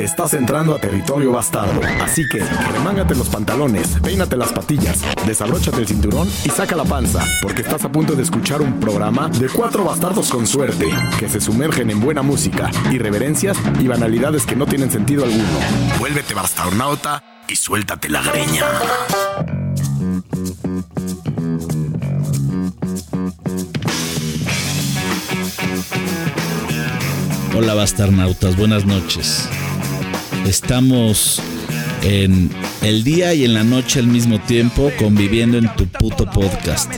Estás 0.00 0.32
entrando 0.32 0.74
a 0.74 0.78
territorio 0.78 1.30
bastardo. 1.32 1.78
Así 2.02 2.26
que, 2.26 2.42
remángate 2.72 3.14
los 3.14 3.28
pantalones, 3.28 3.98
peínate 4.02 4.34
las 4.34 4.50
patillas, 4.50 5.02
desabróchate 5.26 5.76
el 5.82 5.86
cinturón 5.86 6.26
y 6.42 6.48
saca 6.48 6.74
la 6.74 6.84
panza, 6.84 7.22
porque 7.42 7.60
estás 7.60 7.84
a 7.84 7.92
punto 7.92 8.14
de 8.14 8.22
escuchar 8.22 8.62
un 8.62 8.80
programa 8.80 9.28
de 9.28 9.50
cuatro 9.50 9.84
bastardos 9.84 10.30
con 10.30 10.46
suerte, 10.46 10.88
que 11.18 11.28
se 11.28 11.38
sumergen 11.38 11.90
en 11.90 12.00
buena 12.00 12.22
música, 12.22 12.70
irreverencias 12.90 13.58
y 13.78 13.88
banalidades 13.88 14.46
que 14.46 14.56
no 14.56 14.64
tienen 14.64 14.90
sentido 14.90 15.24
alguno. 15.24 15.44
Vuélvete 15.98 16.32
bastarnauta 16.32 17.22
y 17.46 17.56
suéltate 17.56 18.08
la 18.08 18.22
greña. 18.22 18.64
Hola 27.54 27.74
bastarnautas, 27.74 28.56
buenas 28.56 28.86
noches. 28.86 29.46
Estamos 30.46 31.40
en 32.02 32.50
el 32.82 33.04
día 33.04 33.34
y 33.34 33.44
en 33.44 33.54
la 33.54 33.62
noche 33.62 34.00
al 34.00 34.06
mismo 34.06 34.40
tiempo 34.40 34.90
conviviendo 34.98 35.58
en 35.58 35.68
tu 35.76 35.86
puto 35.86 36.26
podcast. 36.26 36.92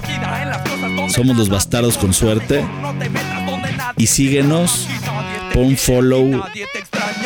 Somos 1.09 1.37
los 1.37 1.49
bastardos 1.49 1.99
con 1.99 2.15
suerte. 2.15 2.65
Y 3.97 4.07
síguenos, 4.07 4.89
pon 5.53 5.77
follow, 5.77 6.43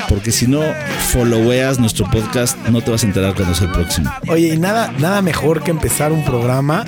porque 0.08 0.32
si 0.32 0.46
no 0.46 0.62
followeas 1.10 1.78
nuestro 1.78 2.10
podcast 2.10 2.58
no 2.68 2.80
te 2.80 2.90
vas 2.90 3.04
a 3.04 3.06
enterar 3.06 3.34
cuando 3.34 3.52
es 3.52 3.60
el 3.60 3.70
próximo. 3.70 4.10
Oye, 4.28 4.54
y 4.54 4.58
nada, 4.58 4.92
nada 4.98 5.22
mejor 5.22 5.62
que 5.62 5.70
empezar 5.70 6.12
un 6.12 6.24
programa 6.24 6.84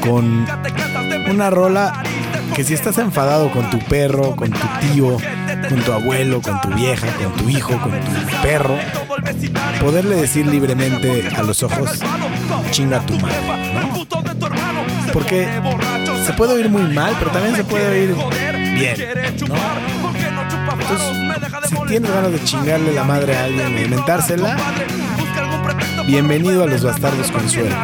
con 0.00 0.46
una 1.30 1.50
rola 1.50 2.02
que 2.54 2.64
si 2.64 2.74
estás 2.74 2.98
enfadado 2.98 3.50
con 3.50 3.68
tu 3.70 3.78
perro, 3.80 4.36
con 4.36 4.50
tu 4.50 4.66
tío, 4.80 5.16
con 5.68 5.80
tu 5.82 5.92
abuelo, 5.92 6.40
con 6.40 6.60
tu 6.60 6.68
vieja, 6.70 7.06
con 7.12 7.32
tu 7.32 7.48
hijo, 7.48 7.78
con 7.80 7.92
tu 7.92 8.42
perro, 8.42 8.78
poderle 9.80 10.16
decir 10.16 10.46
libremente 10.46 11.28
a 11.36 11.42
los 11.42 11.62
ojos, 11.62 12.00
chinga 12.70 13.00
tu 13.00 13.18
madre, 13.18 13.72
¿no? 13.74 14.04
Porque 15.12 15.48
se 16.26 16.32
puede 16.32 16.54
oír 16.54 16.68
muy 16.68 16.82
mal, 16.82 17.14
pero 17.18 17.30
también 17.30 17.54
se 17.56 17.64
puede 17.64 17.88
oír 17.88 18.14
bien, 18.74 18.96
¿no? 19.48 19.54
Entonces, 20.80 21.68
si 21.68 21.76
tienes 21.86 22.10
ganas 22.10 22.32
de 22.32 22.44
chingarle 22.44 22.92
la 22.92 23.04
madre 23.04 23.36
a 23.36 23.44
alguien 23.44 23.78
y 23.78 23.88
mentársela, 23.88 24.56
bienvenido 26.06 26.64
a 26.64 26.66
los 26.66 26.82
bastardos 26.82 27.30
con 27.30 27.48
suerte. 27.48 27.74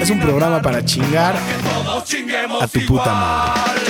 Es 0.00 0.10
un 0.10 0.20
programa 0.20 0.60
para 0.60 0.84
chingar 0.84 1.36
a 2.60 2.66
tu 2.66 2.86
puta 2.86 3.14
madre. 3.14 3.82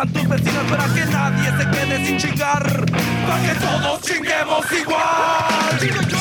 Observan 0.00 0.12
tus 0.12 0.28
vecinas 0.28 0.64
para 0.70 0.84
que 0.94 1.04
nadie 1.06 1.50
se 1.58 1.70
quede 1.70 2.06
sin 2.06 2.18
chingar. 2.18 2.62
Para 3.26 3.42
que 3.42 3.54
todos 3.60 4.00
chinguemos 4.02 4.72
igual. 4.72 5.78
Chinga 5.78 6.02
yo. 6.02 6.18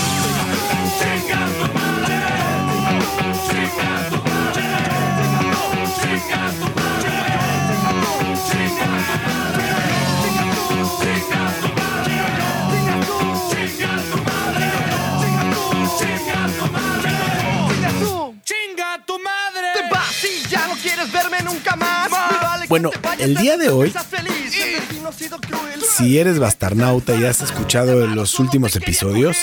Chinga 0.99 1.39
tu 1.57 1.65
madre. 1.73 2.19
Chinga 3.47 3.89
tu 4.09 4.17
madre. 4.29 4.65
Chinga 5.99 6.41
tu 6.59 6.67
madre. 6.77 7.13
Chinga 8.49 8.91
tu 8.99 9.07
madre. 9.19 9.73
Chinga 10.99 11.43
tu 11.61 11.69
madre. 11.77 12.27
Chinga 13.49 13.93
tu 14.09 14.17
madre. 14.27 14.69
Chinga 15.99 16.41
tu 16.57 16.65
madre. 16.75 17.13
Chinga 18.43 18.89
tu 19.05 19.15
madre. 19.19 19.67
Te 19.73 19.81
vas 19.89 20.23
y 20.23 20.47
ya 20.49 20.67
no 20.67 20.75
quieres 20.75 21.11
verme 21.11 21.41
nunca 21.41 21.75
más. 21.75 21.98
Bueno, 22.69 22.91
el 23.17 23.35
día 23.35 23.57
de 23.57 23.69
hoy, 23.69 23.91
si 25.97 26.19
eres 26.19 26.37
bastarnauta 26.37 27.15
y 27.15 27.25
has 27.25 27.41
escuchado 27.41 28.05
los 28.05 28.39
últimos 28.39 28.75
episodios, 28.75 29.37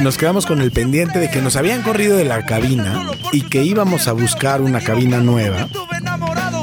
nos 0.00 0.18
quedamos 0.18 0.44
con 0.44 0.60
el 0.60 0.72
pendiente 0.72 1.20
de 1.20 1.30
que 1.30 1.40
nos 1.40 1.54
habían 1.54 1.82
corrido 1.82 2.16
de 2.16 2.24
la 2.24 2.44
cabina 2.44 3.12
y 3.30 3.42
que 3.42 3.62
íbamos 3.62 4.08
a 4.08 4.12
buscar 4.12 4.60
una 4.60 4.80
cabina 4.80 5.18
nueva 5.20 5.68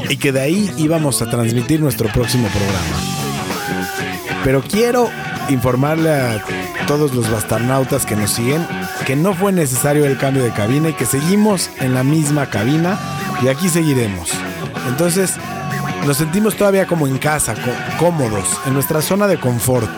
y 0.09 0.17
que 0.17 0.33
de 0.33 0.41
ahí 0.41 0.69
íbamos 0.77 1.21
a 1.21 1.29
transmitir 1.29 1.79
nuestro 1.79 2.11
próximo 2.11 2.49
programa. 2.49 4.43
Pero 4.43 4.61
quiero 4.61 5.09
informarle 5.47 6.11
a 6.11 6.43
todos 6.87 7.13
los 7.15 7.31
bastarnautas 7.31 8.05
que 8.05 8.17
nos 8.17 8.31
siguen 8.31 8.67
que 9.05 9.15
no 9.15 9.33
fue 9.33 9.53
necesario 9.53 10.05
el 10.05 10.17
cambio 10.17 10.43
de 10.43 10.51
cabina 10.51 10.89
y 10.89 10.93
que 10.93 11.05
seguimos 11.05 11.69
en 11.79 11.93
la 11.93 12.03
misma 12.03 12.49
cabina 12.49 12.99
y 13.41 13.47
aquí 13.47 13.69
seguiremos. 13.69 14.29
Entonces, 14.87 15.33
nos 16.05 16.17
sentimos 16.17 16.55
todavía 16.55 16.85
como 16.85 17.07
en 17.07 17.17
casa, 17.17 17.55
cómodos, 17.97 18.45
en 18.65 18.73
nuestra 18.73 19.01
zona 19.01 19.27
de 19.27 19.39
confort. 19.39 19.89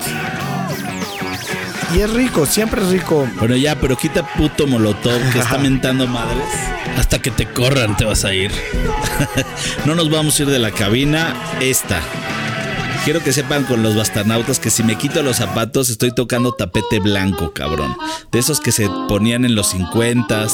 Y 1.95 2.01
es 2.01 2.11
rico, 2.11 2.45
siempre 2.45 2.81
es 2.81 2.89
rico. 2.89 3.27
Bueno, 3.39 3.55
ya, 3.55 3.79
pero 3.79 3.97
quita 3.97 4.25
puto 4.35 4.67
molotov 4.67 5.19
que 5.31 5.39
está 5.39 5.57
mentando 5.57 6.07
madres. 6.07 6.47
Hasta 6.97 7.19
que 7.19 7.31
te 7.31 7.47
corran 7.47 7.95
te 7.97 8.05
vas 8.05 8.25
a 8.25 8.33
ir. 8.33 8.51
no 9.85 9.95
nos 9.95 10.09
vamos 10.09 10.37
a 10.39 10.43
ir 10.43 10.49
de 10.49 10.59
la 10.59 10.71
cabina. 10.71 11.33
Esta. 11.61 12.01
Quiero 13.05 13.23
que 13.23 13.33
sepan 13.33 13.65
con 13.65 13.83
los 13.83 13.95
bastarnautas 13.95 14.59
que 14.59 14.71
si 14.71 14.83
me 14.83 14.97
quito 14.97 15.21
los 15.21 15.37
zapatos 15.37 15.89
estoy 15.89 16.13
tocando 16.13 16.53
tapete 16.53 16.99
blanco, 16.99 17.51
cabrón. 17.53 17.95
De 18.31 18.39
esos 18.39 18.59
que 18.59 18.71
se 18.71 18.89
ponían 19.07 19.45
en 19.45 19.55
los 19.55 19.67
50 19.67 20.47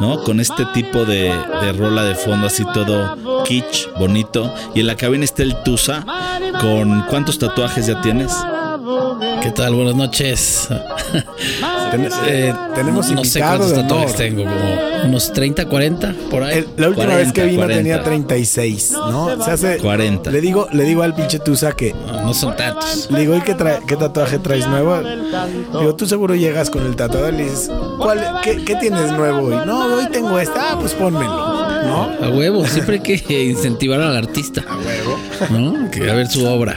¿no? 0.00 0.22
Con 0.24 0.40
este 0.40 0.66
tipo 0.74 1.04
de, 1.04 1.32
de 1.62 1.72
rola 1.72 2.04
de 2.04 2.14
fondo 2.14 2.48
así 2.48 2.64
todo 2.74 3.16
kitsch, 3.44 3.88
bonito. 3.98 4.52
Y 4.74 4.80
en 4.80 4.86
la 4.86 4.96
cabina 4.96 5.24
está 5.24 5.42
el 5.42 5.54
Tusa 5.62 6.04
con 6.60 7.02
¿cuántos 7.08 7.38
tatuajes 7.38 7.86
ya 7.86 8.00
tienes? 8.00 8.32
¿Qué 9.42 9.50
tal? 9.50 9.74
Buenas 9.74 9.94
noches. 9.94 10.68
Ten- 11.90 12.08
Eh, 12.26 12.52
tenemos 12.74 13.08
no 13.10 13.24
sé 13.24 13.40
cuántos 13.40 13.70
de 13.70 13.76
tatuajes 13.82 14.06
honor. 14.14 14.16
tengo, 14.16 14.44
como 14.44 15.04
unos 15.08 15.32
30, 15.32 15.66
40 15.68 16.14
por 16.30 16.42
ahí. 16.42 16.58
El- 16.58 16.68
la 16.76 16.88
última 16.88 17.06
40, 17.06 17.16
vez 17.16 17.32
que 17.32 17.44
vino 17.44 17.58
40. 17.58 17.78
tenía 17.82 18.02
36, 18.02 18.92
¿no? 18.92 19.44
Se 19.44 19.50
hace 19.50 19.78
40. 19.78 20.30
Le 20.30 20.40
digo, 20.40 20.66
le 20.72 20.84
digo 20.84 21.02
al 21.02 21.14
pinche 21.14 21.38
Tusa 21.38 21.72
que 21.72 21.92
No, 21.94 22.22
no 22.22 22.34
son 22.34 22.56
tantos. 22.56 23.08
le 23.10 23.20
digo, 23.20 23.36
¿y 23.36 23.40
qué, 23.42 23.54
trae- 23.56 23.80
qué 23.86 23.96
tatuaje 23.96 24.38
traes 24.38 24.66
nuevo? 24.66 24.98
Digo, 25.78 25.94
tú 25.94 26.06
seguro 26.06 26.34
llegas 26.34 26.68
con 26.70 26.84
el 26.84 26.96
tatuador 26.96 27.32
y 27.34 27.36
le 27.38 27.44
dices, 27.44 27.70
¿cuál, 27.98 28.40
qué, 28.42 28.64
qué 28.64 28.74
tienes 28.76 29.12
nuevo 29.12 29.48
hoy? 29.48 29.56
No, 29.66 29.84
hoy 29.94 30.06
tengo 30.10 30.38
esta, 30.38 30.72
ah, 30.72 30.78
pues 30.80 30.92
pónmelo, 30.94 31.53
¿no? 31.84 32.10
A 32.24 32.28
huevo, 32.30 32.66
siempre 32.66 33.00
hay 33.04 33.20
que 33.20 33.44
incentivar 33.44 34.00
al 34.00 34.16
artista. 34.16 34.64
A 34.68 34.76
huevo. 34.76 35.18
¿No? 35.50 35.90
Que 35.90 36.10
a 36.10 36.14
ver 36.14 36.26
su 36.28 36.44
obra. 36.46 36.76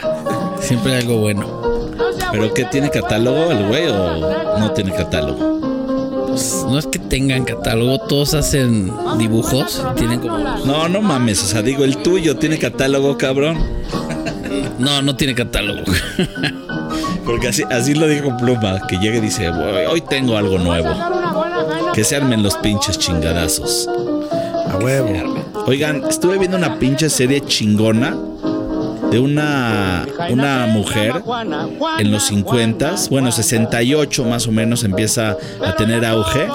Siempre 0.61 0.93
hay 0.93 1.01
algo 1.01 1.17
bueno. 1.17 1.91
¿Pero 2.31 2.53
qué 2.53 2.65
tiene 2.65 2.89
catálogo 2.89 3.51
el 3.51 3.67
güey 3.67 3.87
o 3.87 4.59
no 4.59 4.71
tiene 4.71 4.91
catálogo? 4.93 6.27
Pues, 6.27 6.65
no 6.69 6.77
es 6.77 6.85
que 6.85 6.99
tengan 6.99 7.45
catálogo, 7.45 7.97
todos 7.99 8.33
hacen 8.35 8.91
dibujos. 9.17 9.83
Tienen 9.95 10.19
como. 10.19 10.37
No, 10.37 10.87
no 10.87 11.01
mames, 11.01 11.41
o 11.41 11.47
sea, 11.47 11.61
digo, 11.63 11.83
el 11.83 11.97
tuyo 11.97 12.37
tiene 12.37 12.59
catálogo, 12.59 13.17
cabrón. 13.17 13.57
No, 14.77 15.01
no 15.01 15.15
tiene 15.15 15.33
catálogo. 15.33 15.81
Porque 17.25 17.47
así, 17.47 17.63
así 17.71 17.93
lo 17.95 18.07
dijo 18.07 18.37
Pluma, 18.37 18.85
que 18.87 18.97
llega 18.99 19.17
y 19.17 19.21
dice, 19.21 19.49
"Güey, 19.49 19.85
hoy 19.87 20.01
tengo 20.01 20.37
algo 20.37 20.59
nuevo. 20.59 20.89
Que 21.93 22.03
se 22.03 22.15
armen 22.15 22.43
los 22.43 22.55
pinches 22.57 22.99
chingadazos. 22.99 23.89
A 24.71 24.77
huevo. 24.77 25.43
Oigan, 25.65 26.03
estuve 26.09 26.37
viendo 26.37 26.57
una 26.57 26.79
pinche 26.79 27.09
serie 27.09 27.41
chingona 27.41 28.15
de 29.11 29.19
una, 29.19 30.05
una 30.29 30.67
mujer 30.67 31.23
en 31.99 32.11
los 32.11 32.23
50, 32.23 32.95
bueno, 33.09 33.31
68 33.31 34.25
más 34.25 34.47
o 34.47 34.51
menos 34.51 34.83
empieza 34.83 35.37
a 35.65 35.75
tener 35.75 36.05
auge. 36.05 36.47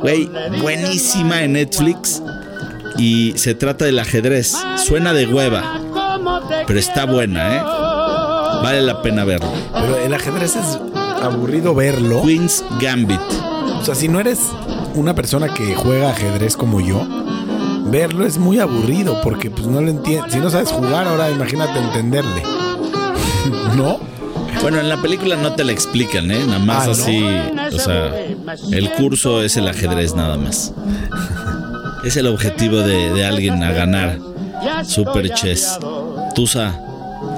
Güey, 0.00 0.28
buenísima 0.60 1.42
en 1.42 1.54
Netflix. 1.54 2.22
Y 2.98 3.34
se 3.36 3.54
trata 3.54 3.84
del 3.84 3.98
ajedrez. 3.98 4.56
Suena 4.76 5.12
de 5.12 5.26
hueva, 5.26 5.80
pero 6.66 6.78
está 6.78 7.04
buena, 7.04 7.56
¿eh? 7.56 7.62
Vale 8.62 8.80
la 8.82 9.02
pena 9.02 9.24
verlo. 9.24 9.50
Pero 9.74 9.96
el 9.98 10.14
ajedrez 10.14 10.56
es, 10.56 10.78
aburrido 11.22 11.74
verlo. 11.74 12.22
Queen's 12.22 12.64
Gambit. 12.80 13.20
O 13.78 13.84
sea, 13.84 13.94
si 13.94 14.08
no 14.08 14.18
eres 14.20 14.40
una 14.94 15.14
persona 15.14 15.52
que 15.52 15.74
juega 15.74 16.10
ajedrez 16.10 16.56
como 16.56 16.80
yo, 16.80 17.06
verlo 17.90 18.26
es 18.26 18.38
muy 18.38 18.58
aburrido 18.60 19.20
porque 19.22 19.50
pues 19.50 19.66
no 19.66 19.80
lo 19.80 19.90
entiendes. 19.90 20.32
Si 20.32 20.38
no 20.38 20.50
sabes 20.50 20.70
jugar, 20.70 21.06
ahora 21.08 21.30
imagínate 21.30 21.78
entenderle. 21.78 22.42
¿No? 23.76 23.98
Bueno, 24.62 24.80
en 24.80 24.88
la 24.88 25.00
película 25.00 25.36
no 25.36 25.52
te 25.52 25.64
la 25.64 25.72
explican, 25.72 26.30
¿eh? 26.30 26.42
Nada 26.46 26.58
más 26.58 26.82
Ah, 26.82 26.86
¿no? 26.86 26.92
así. 26.92 27.24
O 27.74 27.78
sea, 27.78 28.12
el 28.72 28.90
curso 28.92 29.42
es 29.42 29.56
el 29.56 29.68
ajedrez 29.68 30.14
nada 30.14 30.36
más. 30.36 30.72
Es 32.04 32.16
el 32.16 32.26
objetivo 32.26 32.78
de, 32.78 33.12
de 33.12 33.24
alguien 33.26 33.62
a 33.62 33.72
ganar. 33.72 34.18
Super 34.84 35.28
chess. 35.34 35.78
Tusa, 36.34 36.80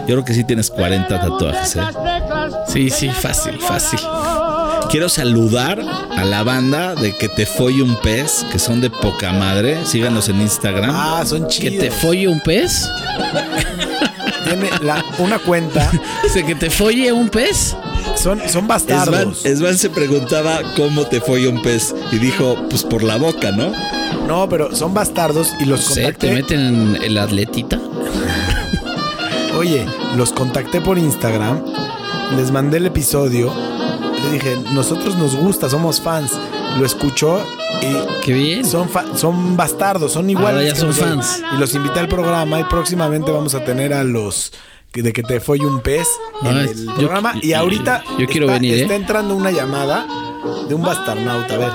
yo 0.06 0.14
creo 0.14 0.24
que 0.24 0.32
sí 0.34 0.44
tienes 0.44 0.70
40 0.70 1.20
tatuajes, 1.20 1.76
¿eh? 1.76 1.80
Sí, 2.68 2.88
sí, 2.90 3.10
fácil, 3.10 3.58
fácil. 3.58 3.98
Quiero 4.90 5.08
saludar 5.10 5.80
a 6.16 6.24
la 6.24 6.42
banda 6.42 6.94
de 6.94 7.14
Que 7.16 7.28
Te 7.28 7.44
Folle 7.44 7.82
un 7.82 7.96
Pez, 8.00 8.46
que 8.50 8.58
son 8.58 8.80
de 8.80 8.88
poca 8.88 9.32
madre. 9.32 9.84
Síganos 9.84 10.28
en 10.30 10.40
Instagram. 10.40 10.90
Ah, 10.94 11.22
son 11.26 11.42
¿Que 11.42 11.48
chidos. 11.48 11.84
te 11.84 11.90
folle 11.90 12.26
un 12.28 12.40
pez? 12.40 12.88
Tiene 14.44 14.70
la- 14.80 15.04
una 15.18 15.38
cuenta. 15.38 15.90
Dice 16.22 16.44
que 16.44 16.54
te 16.54 16.70
folle 16.70 17.12
un 17.12 17.28
pez. 17.28 17.76
Son, 18.16 18.40
son 18.48 18.66
bastardos. 18.66 19.44
Esvan 19.44 19.76
se 19.76 19.90
preguntaba 19.90 20.60
cómo 20.74 21.04
te 21.06 21.20
folla 21.20 21.50
un 21.50 21.60
pez 21.60 21.94
y 22.10 22.16
dijo, 22.18 22.56
pues 22.70 22.82
por 22.82 23.02
la 23.02 23.16
boca, 23.16 23.52
¿no? 23.52 23.72
No, 24.26 24.48
pero 24.48 24.74
son 24.74 24.94
bastardos 24.94 25.52
y 25.60 25.66
los 25.66 25.86
No 25.88 25.94
sé, 25.94 26.12
te 26.14 26.32
meten 26.32 26.60
en 26.60 27.02
el 27.02 27.18
atletita. 27.18 27.78
Oye, 29.58 29.84
los 30.16 30.32
contacté 30.32 30.80
por 30.80 30.96
Instagram. 30.98 31.62
Les 32.36 32.50
mandé 32.50 32.78
el 32.78 32.86
episodio. 32.86 33.52
Le 34.24 34.30
dije, 34.32 34.56
nosotros 34.72 35.16
nos 35.16 35.36
gusta, 35.36 35.68
somos 35.68 36.00
fans. 36.00 36.32
Lo 36.78 36.84
escuchó 36.84 37.40
y 37.82 38.22
Qué 38.24 38.32
bien. 38.32 38.64
son, 38.64 38.88
son 39.14 39.56
bastardos, 39.56 40.12
son 40.12 40.28
iguales. 40.30 40.60
Ahora 40.60 40.68
ya 40.68 40.74
son 40.74 40.92
fans. 40.92 41.42
Y 41.54 41.58
los 41.58 41.74
invité 41.74 42.00
al 42.00 42.08
programa 42.08 42.60
y 42.60 42.64
próximamente 42.64 43.30
vamos 43.30 43.54
a 43.54 43.64
tener 43.64 43.92
a 43.92 44.04
los 44.04 44.52
de 44.92 45.12
que 45.12 45.22
te 45.22 45.38
folle 45.38 45.64
un 45.66 45.80
pez 45.80 46.08
en 46.42 46.56
Ay, 46.56 46.68
el 46.70 46.86
yo- 46.86 46.94
programa. 46.96 47.34
y 47.40 47.52
ahorita 47.52 48.02
yo 48.18 48.26
quiero 48.26 48.46
está, 48.46 48.54
venir, 48.54 48.74
¿eh? 48.74 48.82
está 48.82 48.94
entrando 48.96 49.36
una 49.36 49.50
llamada 49.50 50.06
de 50.68 50.74
un 50.74 50.82
bastarnauta. 50.82 51.54
A 51.54 51.58
ver. 51.58 51.72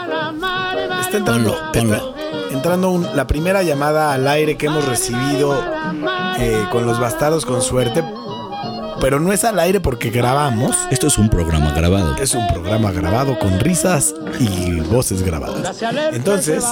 Está 1.01 1.17
entrando, 1.17 1.55
Ponlo, 1.71 1.71
ponlo. 1.71 1.95
está 1.95 2.53
entrando 2.53 2.89
un- 2.89 3.15
la 3.15 3.25
primera 3.27 3.61
llamada 3.63 4.13
al 4.13 4.27
aire 4.27 4.57
que 4.57 4.65
hemos 4.65 4.83
recibido 4.85 5.57
eh, 6.39 6.65
con 6.71 6.85
los 6.85 6.99
bastardos 6.99 7.45
con 7.45 7.61
suerte. 7.61 8.03
Pero 9.03 9.19
no 9.19 9.33
es 9.33 9.43
al 9.43 9.59
aire 9.59 9.81
porque 9.81 10.09
grabamos. 10.11 10.77
Esto 10.89 11.07
es 11.07 11.17
un 11.17 11.27
programa 11.27 11.73
grabado. 11.73 12.15
Es 12.21 12.33
un 12.35 12.47
programa 12.47 12.89
grabado 12.93 13.37
con 13.37 13.59
risas 13.59 14.15
y 14.39 14.79
voces 14.79 15.23
grabadas. 15.23 15.83
Entonces, 16.13 16.63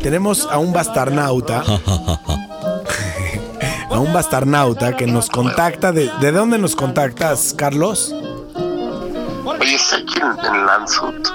tenemos 0.00 0.46
a 0.48 0.58
un 0.58 0.72
bastarnauta. 0.72 1.64
a 3.90 3.98
un 3.98 4.12
bastarnauta 4.12 4.96
que 4.96 5.08
nos 5.08 5.28
contacta. 5.28 5.90
¿De, 5.90 6.08
¿de 6.20 6.30
dónde 6.30 6.58
nos 6.58 6.76
contactas, 6.76 7.52
Carlos? 7.56 8.14
Oye, 9.44 9.74
estoy 9.74 10.02
aquí 10.02 10.20
en, 10.20 10.46
en 10.46 10.66
Landshut, 10.66 11.28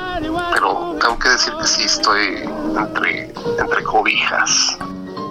pero 0.53 0.95
tengo 1.01 1.19
que 1.19 1.29
decir 1.31 1.51
que 1.59 1.67
sí 1.67 1.83
estoy 1.83 2.49
entre, 2.79 3.33
entre 3.59 3.83
cobijas. 3.83 4.77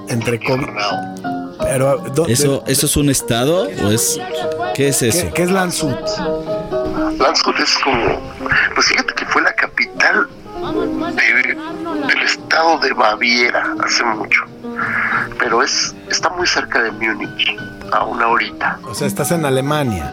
Entre. 0.09 0.37
Infernal. 0.37 1.15
Pero, 1.61 1.97
¿dó- 2.15 2.27
¿Eso, 2.27 2.63
¿Eso 2.67 2.85
es 2.85 2.97
un 2.99 3.09
estado 3.09 3.69
o 3.85 3.91
es... 3.91 4.21
¿Qué 4.75 4.89
es 4.89 4.99
¿qué, 5.01 5.09
eso? 5.09 5.27
qué 5.35 5.43
es 5.45 5.51
Landshut? 5.51 5.97
Landshut 7.19 7.59
es 7.61 7.79
como, 7.79 8.21
pues 8.75 8.87
fíjate 8.87 9.15
que 9.15 9.25
fue 9.27 9.43
la 9.43 9.53
capital 9.55 10.27
de- 11.17 11.57
del 12.09 12.23
estado 12.23 12.79
de 12.79 12.93
Baviera 12.93 13.75
hace 13.85 14.05
mucho, 14.05 14.41
pero 15.39 15.63
es 15.63 15.95
está 16.11 16.31
muy 16.31 16.47
cerca 16.47 16.83
de 16.83 16.91
Múnich, 16.93 17.57
a 17.93 18.05
una 18.05 18.29
horita. 18.29 18.79
O 18.89 18.95
sea, 18.95 19.07
estás 19.07 19.31
en 19.33 19.45
Alemania. 19.45 20.13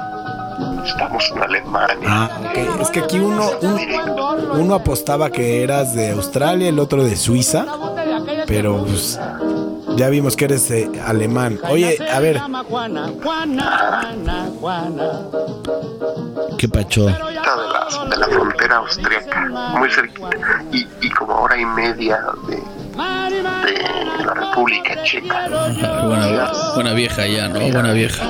Estamos 0.86 1.24
en 1.36 1.42
Alemania. 1.44 2.08
Ah, 2.08 2.30
ok. 2.40 2.82
Es 2.82 2.90
que 2.90 3.00
aquí 3.00 3.20
uno, 3.20 3.50
un- 3.62 4.60
uno 4.60 4.76
apostaba 4.76 5.30
que 5.32 5.64
eras 5.64 5.96
de 5.96 6.12
Australia, 6.12 6.70
el 6.70 6.80
otro 6.80 7.04
de 7.04 7.16
Suiza. 7.16 7.66
Pero 8.48 8.84
pues 8.84 9.20
ya 9.96 10.10
vimos 10.10 10.36
que 10.36 10.46
eres 10.46 10.70
eh, 10.72 10.90
alemán. 11.06 11.60
Oye, 11.70 11.98
a 12.12 12.20
ver, 12.20 12.42
¿Qué 16.58 16.70
pacho? 16.70 17.06
de 17.06 17.12
la, 17.12 18.08
de 18.10 18.18
la 18.18 18.28
frontera 18.28 18.76
austriaca, 18.78 19.48
muy 19.78 19.90
cerquita, 19.92 20.30
y, 20.72 20.88
y 21.02 21.10
como 21.12 21.34
hora 21.36 21.60
y 21.60 21.66
media 21.66 22.20
de, 22.48 22.56
de 22.56 24.26
la 24.26 24.34
República 24.34 25.04
Checa. 25.04 25.50
Buena, 26.06 26.52
buena 26.76 26.94
vieja 26.94 27.26
ya, 27.26 27.48
¿no? 27.48 27.60
Buena 27.60 27.92
vieja. 27.94 28.24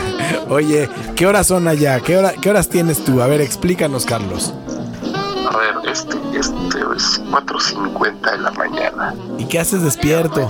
oye, 0.48 0.88
¿qué 1.16 1.26
horas 1.26 1.46
son 1.46 1.68
allá? 1.68 2.00
¿Qué, 2.00 2.16
hora, 2.16 2.32
¿Qué 2.40 2.50
horas 2.50 2.68
tienes 2.68 3.04
tú? 3.04 3.20
A 3.22 3.26
ver, 3.26 3.40
explícanos, 3.40 4.06
Carlos. 4.06 4.54
A 5.50 5.56
ver, 5.56 5.90
este, 5.90 6.16
este 6.38 6.78
es 6.96 7.20
4.50 7.30 8.30
de 8.30 8.38
la 8.38 8.50
mañana. 8.52 9.14
¿Y 9.38 9.44
qué 9.46 9.58
haces 9.58 9.82
despierto? 9.82 10.48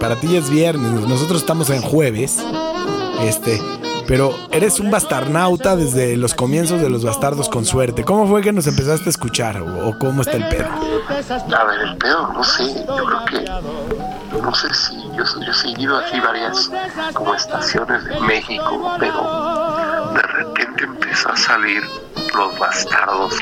Para 0.00 0.16
ti 0.16 0.36
es 0.36 0.48
viernes, 0.48 1.06
nosotros 1.08 1.40
estamos 1.40 1.70
en 1.70 1.82
jueves. 1.82 2.38
Este, 3.20 3.60
pero 4.06 4.34
eres 4.52 4.80
un 4.80 4.90
bastarnauta 4.90 5.76
desde 5.76 6.16
los 6.16 6.34
comienzos 6.34 6.80
de 6.80 6.88
los 6.88 7.04
bastardos 7.04 7.48
con 7.48 7.64
suerte. 7.64 8.04
¿Cómo 8.04 8.26
fue 8.26 8.40
que 8.40 8.52
nos 8.52 8.66
empezaste 8.66 9.08
a 9.08 9.10
escuchar 9.10 9.60
o, 9.60 9.88
o 9.88 9.98
cómo 9.98 10.22
está 10.22 10.36
el 10.36 10.48
pedo? 10.48 10.68
A 10.68 11.64
ver, 11.64 11.80
el 11.80 11.96
pedo, 11.98 12.32
no 12.32 12.42
sé, 12.44 12.86
yo 12.86 13.04
creo 13.04 13.24
que, 13.26 14.40
no 14.40 14.54
sé 14.54 14.72
si, 14.72 14.94
yo, 15.16 15.24
yo 15.44 15.50
he 15.50 15.54
seguido 15.54 15.98
así 15.98 16.20
varias 16.20 16.70
como 17.12 17.34
estaciones 17.34 18.04
de 18.04 18.20
México, 18.20 18.96
pero 18.98 20.12
de 20.14 20.22
repente 20.22 20.84
empezó 20.84 21.30
a 21.30 21.36
salir 21.36 21.82
los 22.34 22.58
bastardos, 22.58 23.34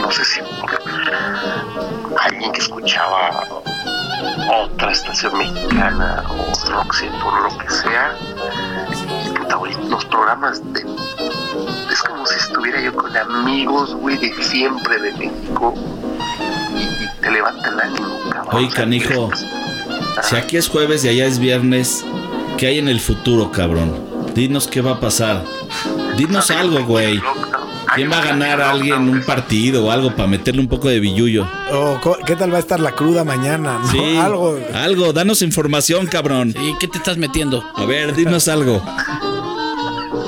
no 0.00 0.10
sé 0.10 0.24
si 0.24 0.40
por 0.60 0.70
alguien 2.20 2.52
que 2.52 2.60
escuchaba 2.60 3.42
mexicana 5.34 6.24
o 6.28 6.54
101 6.54 7.26
o 7.26 7.40
lo 7.40 7.58
que 7.58 7.70
sea, 7.70 8.16
y 8.90 9.30
puta, 9.38 9.56
güey, 9.56 9.74
los 9.88 10.04
programas 10.06 10.62
de... 10.72 10.80
Es 11.90 12.02
como 12.02 12.26
si 12.26 12.34
estuviera 12.38 12.80
yo 12.80 12.94
con 12.94 13.14
amigos, 13.16 13.94
güey, 13.94 14.16
de 14.16 14.32
siempre 14.42 14.98
de 14.98 15.12
México 15.12 15.74
y, 16.74 17.04
y 17.04 17.08
te 17.20 17.30
levanta 17.30 17.68
el 17.68 17.80
ánimo, 17.80 18.18
cabrón. 18.30 18.56
Oye, 18.56 18.68
canijo, 18.70 19.30
si 20.22 20.36
aquí 20.36 20.56
es 20.56 20.68
jueves 20.68 21.04
y 21.04 21.08
allá 21.10 21.26
es 21.26 21.38
viernes, 21.38 22.04
¿qué 22.56 22.68
hay 22.68 22.78
en 22.78 22.88
el 22.88 23.00
futuro, 23.00 23.52
cabrón? 23.52 23.94
Dinos 24.34 24.66
qué 24.66 24.80
va 24.80 24.92
a 24.92 25.00
pasar. 25.00 25.44
Dinos 26.16 26.50
algo, 26.50 26.84
güey. 26.84 27.20
¿Quién 27.94 28.10
va 28.10 28.18
a 28.18 28.24
ganar 28.24 28.60
a 28.60 28.70
alguien 28.70 29.08
un 29.08 29.22
partido 29.22 29.84
o 29.86 29.90
algo 29.90 30.14
para 30.16 30.26
meterle 30.28 30.60
un 30.60 30.68
poco 30.68 30.88
de 30.88 31.00
billullo? 31.00 31.46
O, 31.72 32.00
co- 32.00 32.18
¿Qué 32.26 32.36
tal 32.36 32.52
va 32.52 32.56
a 32.56 32.60
estar 32.60 32.80
la 32.80 32.92
cruda 32.92 33.24
mañana? 33.24 33.78
¿no? 33.82 33.90
Sí, 33.90 34.16
Algo. 34.20 34.58
algo, 34.74 35.12
danos 35.12 35.42
información, 35.42 36.06
cabrón. 36.06 36.54
¿Y 36.60 36.76
qué 36.78 36.88
te 36.88 36.98
estás 36.98 37.16
metiendo? 37.18 37.62
A 37.74 37.84
ver, 37.84 38.14
dinos 38.14 38.48
algo. 38.48 38.82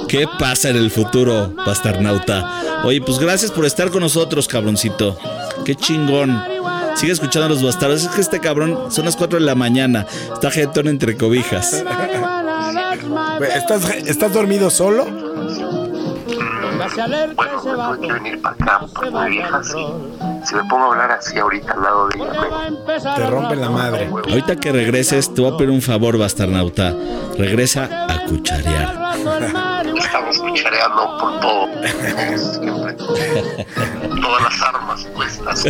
¿Qué 0.08 0.26
pasa 0.38 0.68
en 0.70 0.76
el 0.76 0.90
futuro, 0.90 1.52
bastarnauta? 1.66 2.82
Oye, 2.84 3.00
pues 3.00 3.18
gracias 3.18 3.50
por 3.50 3.64
estar 3.64 3.90
con 3.90 4.00
nosotros, 4.02 4.46
cabroncito. 4.46 5.18
Qué 5.64 5.74
chingón. 5.74 6.42
Sigue 6.94 7.12
escuchando 7.12 7.46
a 7.46 7.48
los 7.48 7.62
bastardos. 7.62 8.02
Es 8.02 8.08
que 8.08 8.20
este 8.20 8.38
cabrón 8.40 8.78
son 8.90 9.06
las 9.06 9.16
4 9.16 9.38
de 9.40 9.44
la 9.44 9.54
mañana. 9.54 10.06
Está 10.32 10.50
jetón 10.50 10.86
entre 10.88 11.16
cobijas. 11.16 11.82
¿Estás, 13.56 13.88
¿Estás 14.06 14.32
dormido 14.32 14.70
solo? 14.70 15.23
Bueno, 16.96 17.62
me 17.64 17.96
tuve 17.96 18.06
que 18.06 18.12
venir 18.12 18.40
para 18.42 18.54
acá 18.54 18.86
porque 18.94 19.10
mi 19.10 19.30
vieja 19.30 19.62
sí. 19.64 19.86
Si 20.44 20.54
me 20.54 20.64
pongo 20.64 20.84
a 20.84 20.86
hablar 20.92 21.10
así 21.12 21.38
ahorita 21.38 21.72
al 21.72 21.82
lado 21.82 22.08
de 22.08 22.18
ella, 22.20 23.14
Te 23.16 23.26
rompen 23.26 23.60
la 23.60 23.70
madre. 23.70 24.06
Ahorita 24.06 24.56
que 24.56 24.70
regreses, 24.72 25.32
te 25.34 25.40
voy 25.42 25.54
a 25.54 25.56
pedir 25.56 25.70
un 25.70 25.82
favor, 25.82 26.18
bastarnauta. 26.18 26.94
Regresa 27.36 28.06
a 28.08 28.24
cucharear. 28.26 28.94
estamos 29.96 30.38
cuchareando 30.38 31.18
por 31.18 31.40
todo. 31.40 31.68
Siempre. 32.36 32.94
Todas 34.22 34.42
las 34.42 34.62
armas 34.62 35.04
puestas. 35.14 35.60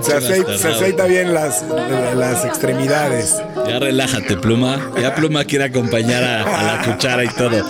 Se 0.00 0.16
aceita, 0.16 0.58
se 0.58 0.68
aceita 0.68 1.04
bien 1.06 1.32
las, 1.32 1.64
las 2.14 2.44
extremidades. 2.44 3.42
Ya 3.66 3.78
relájate, 3.78 4.36
Pluma. 4.36 4.78
Ya 5.00 5.14
Pluma 5.14 5.44
quiere 5.44 5.64
acompañar 5.64 6.22
a, 6.22 6.42
a 6.42 6.62
la 6.62 6.82
cuchara 6.82 7.24
y 7.24 7.28
todo. 7.28 7.64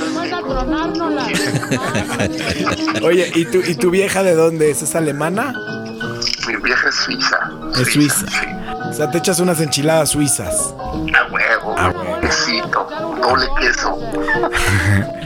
Oye, 3.03 3.31
¿y 3.35 3.45
tu, 3.47 3.59
¿y 3.59 3.75
tu 3.75 3.91
vieja 3.91 4.23
de 4.23 4.35
dónde 4.35 4.71
es? 4.71 4.83
¿Es 4.83 4.95
alemana? 4.95 5.53
Mi 6.47 6.57
vieja 6.57 6.89
es 6.89 6.95
suiza. 6.95 7.39
Es 7.81 7.93
suiza. 7.93 8.27
Sí. 8.29 8.47
O 8.91 8.93
sea, 8.93 9.11
te 9.11 9.19
echas 9.19 9.41
unas 9.41 9.61
enchiladas 9.61 10.11
suizas. 10.11 10.55
A 10.79 11.33
huevo, 11.33 11.75
A 11.79 11.89
huevo. 11.91 12.21
quesito, 12.21 12.89
doble 13.21 13.47
queso. 13.61 13.99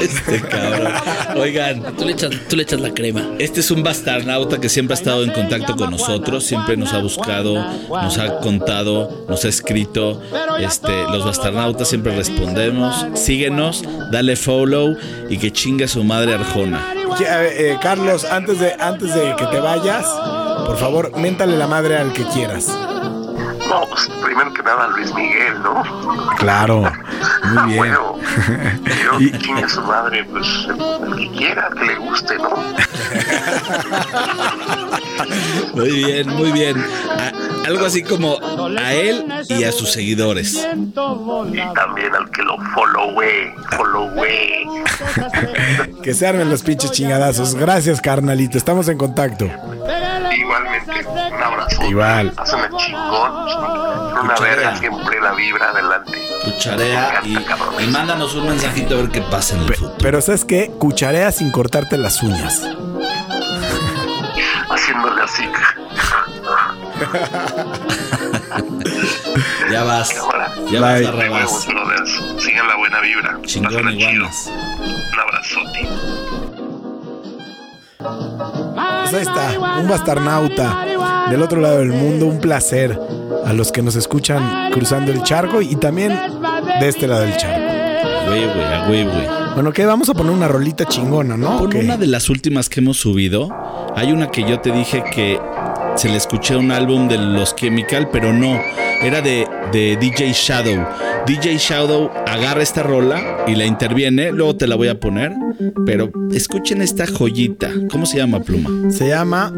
Este 0.00 0.40
cabrón. 0.40 0.92
Oigan, 1.36 1.96
Tú 1.96 2.04
le 2.04 2.12
echas, 2.12 2.30
tú 2.48 2.56
le 2.56 2.62
echas 2.62 2.80
la 2.80 2.92
crema. 2.92 3.22
Este 3.38 3.60
es 3.60 3.70
un 3.70 3.82
bastarnauta 3.82 4.60
que 4.60 4.68
siempre 4.68 4.94
ha 4.94 4.98
estado 4.98 5.24
en 5.24 5.30
contacto 5.30 5.76
con 5.76 5.90
nosotros, 5.90 6.44
siempre 6.44 6.76
nos 6.76 6.92
ha 6.92 7.00
buscado, 7.00 7.54
nos 7.88 8.18
ha 8.18 8.38
contado, 8.38 9.24
nos 9.28 9.44
ha 9.44 9.48
escrito. 9.48 10.20
Este, 10.58 10.92
los 11.04 11.24
bastarnautas 11.24 11.88
siempre 11.88 12.14
respondemos. 12.14 13.06
Síguenos, 13.14 13.84
dale 14.10 14.36
follow 14.36 14.96
y 15.28 15.38
que 15.38 15.52
chingue 15.52 15.88
su 15.88 16.04
madre 16.04 16.34
Arjona. 16.34 16.94
Ya, 17.20 17.44
eh, 17.44 17.78
Carlos, 17.80 18.24
antes 18.24 18.58
de, 18.58 18.74
antes 18.78 19.14
de 19.14 19.36
que 19.36 19.46
te 19.46 19.60
vayas, 19.60 20.04
por 20.66 20.76
favor, 20.78 21.16
méntale 21.16 21.56
la 21.56 21.66
madre 21.66 21.96
al 21.96 22.12
que 22.12 22.24
quieras. 22.24 22.66
No, 23.74 23.86
pues 23.88 24.08
primero 24.22 24.52
que 24.54 24.62
nada 24.62 24.86
Luis 24.88 25.12
Miguel, 25.14 25.60
¿no? 25.62 25.82
Claro, 26.38 26.82
muy 27.52 27.64
bien. 27.64 27.76
Bueno, 27.78 28.14
yo 29.02 29.18
que 29.32 29.38
chingue 29.38 29.64
a 29.64 29.68
su 29.68 29.82
madre, 29.82 30.24
pues 30.30 30.46
el 30.68 31.16
que 31.16 31.30
quiera, 31.36 31.68
que 31.76 31.84
le 31.84 31.96
guste, 31.96 32.38
¿no? 32.38 32.50
Muy 35.74 35.90
bien, 35.90 36.28
muy 36.28 36.52
bien. 36.52 36.76
A- 37.18 37.66
algo 37.68 37.86
así 37.86 38.02
como 38.02 38.36
a 38.78 38.92
él 38.94 39.24
y 39.48 39.64
a 39.64 39.72
sus 39.72 39.90
seguidores. 39.92 40.54
Y 40.54 41.74
también 41.74 42.14
al 42.14 42.30
que 42.30 42.42
lo 42.42 42.56
followé, 42.74 43.54
followé. 43.76 44.64
Que 46.02 46.12
se 46.14 46.26
armen 46.26 46.50
los 46.50 46.62
pinches 46.62 46.90
chingadazos. 46.92 47.54
Gracias, 47.54 48.00
carnalito. 48.00 48.58
Estamos 48.58 48.88
en 48.88 48.98
contacto. 48.98 49.48
Igual. 51.88 52.32
Pásenme 52.32 52.68
chingón. 52.78 53.48
Son 53.50 54.18
una 54.24 54.34
verga 54.40 54.76
siempre 54.76 55.20
la 55.20 55.32
vibra 55.32 55.70
adelante. 55.70 56.12
Cucharea 56.44 57.20
y, 57.24 57.36
y 57.82 57.86
mándanos 57.88 58.34
un 58.34 58.48
mensajito 58.48 58.94
a 58.94 58.98
ver 58.98 59.10
qué 59.10 59.20
pasa 59.22 59.54
en 59.56 59.62
el 59.62 59.74
futuro. 59.74 59.94
Pero 59.98 60.20
¿sabes 60.20 60.44
qué? 60.44 60.70
Cucharea 60.78 61.32
sin 61.32 61.50
cortarte 61.50 61.96
las 61.98 62.22
uñas. 62.22 62.62
Haciéndole 64.70 65.22
así. 65.22 65.44
Ya 69.70 69.82
vas. 69.84 70.14
Ya 70.70 70.80
vas, 70.80 71.00
Bye. 71.00 71.10
brothers. 71.10 72.22
Sigan 72.38 72.68
la 72.68 72.76
buena 72.76 73.00
vibra. 73.00 73.38
Chingón. 73.42 73.74
Un 73.86 75.18
abrazote. 75.20 75.88
Pues 78.04 79.14
ahí 79.14 79.22
está, 79.22 79.78
un 79.80 79.88
bastarnauta 79.88 80.84
del 81.30 81.42
otro 81.42 81.60
lado 81.60 81.78
del 81.78 81.88
mundo. 81.92 82.26
Un 82.26 82.38
placer 82.38 82.98
a 83.44 83.52
los 83.52 83.72
que 83.72 83.82
nos 83.82 83.96
escuchan 83.96 84.70
cruzando 84.72 85.10
el 85.10 85.22
charco 85.22 85.62
y 85.62 85.74
también 85.76 86.10
de 86.80 86.88
este 86.88 87.06
lado 87.06 87.22
del 87.22 87.36
charco. 87.36 87.60
Güey, 88.26 88.44
güey, 88.46 88.64
a 88.64 88.86
güey, 88.86 89.04
güey. 89.04 89.26
Bueno, 89.54 89.72
¿qué? 89.72 89.86
Vamos 89.86 90.08
a 90.08 90.14
poner 90.14 90.32
una 90.32 90.48
rolita 90.48 90.84
chingona, 90.84 91.36
¿no? 91.36 91.58
Con 91.58 91.66
¿O 91.66 91.70
qué? 91.70 91.78
una 91.78 91.96
de 91.96 92.06
las 92.06 92.28
últimas 92.28 92.68
que 92.68 92.80
hemos 92.80 92.96
subido, 92.98 93.48
hay 93.94 94.12
una 94.12 94.26
que 94.28 94.42
yo 94.42 94.60
te 94.60 94.72
dije 94.72 95.04
que 95.04 95.38
se 95.96 96.08
le 96.08 96.16
escuché 96.16 96.56
un 96.56 96.70
álbum 96.70 97.08
de 97.08 97.18
los 97.18 97.54
Chemical, 97.54 98.08
pero 98.10 98.32
no, 98.32 98.60
era 99.02 99.20
de, 99.20 99.46
de 99.72 99.96
DJ 99.96 100.32
Shadow. 100.32 100.86
DJ 101.26 101.56
Shadow 101.58 102.10
agarra 102.26 102.62
esta 102.62 102.82
rola 102.82 103.44
y 103.46 103.54
la 103.54 103.64
interviene, 103.64 104.32
luego 104.32 104.56
te 104.56 104.66
la 104.66 104.76
voy 104.76 104.88
a 104.88 105.00
poner, 105.00 105.32
pero 105.86 106.10
escuchen 106.32 106.82
esta 106.82 107.06
joyita. 107.06 107.70
¿Cómo 107.90 108.06
se 108.06 108.18
llama, 108.18 108.40
Pluma? 108.40 108.90
Se 108.90 109.08
llama 109.08 109.52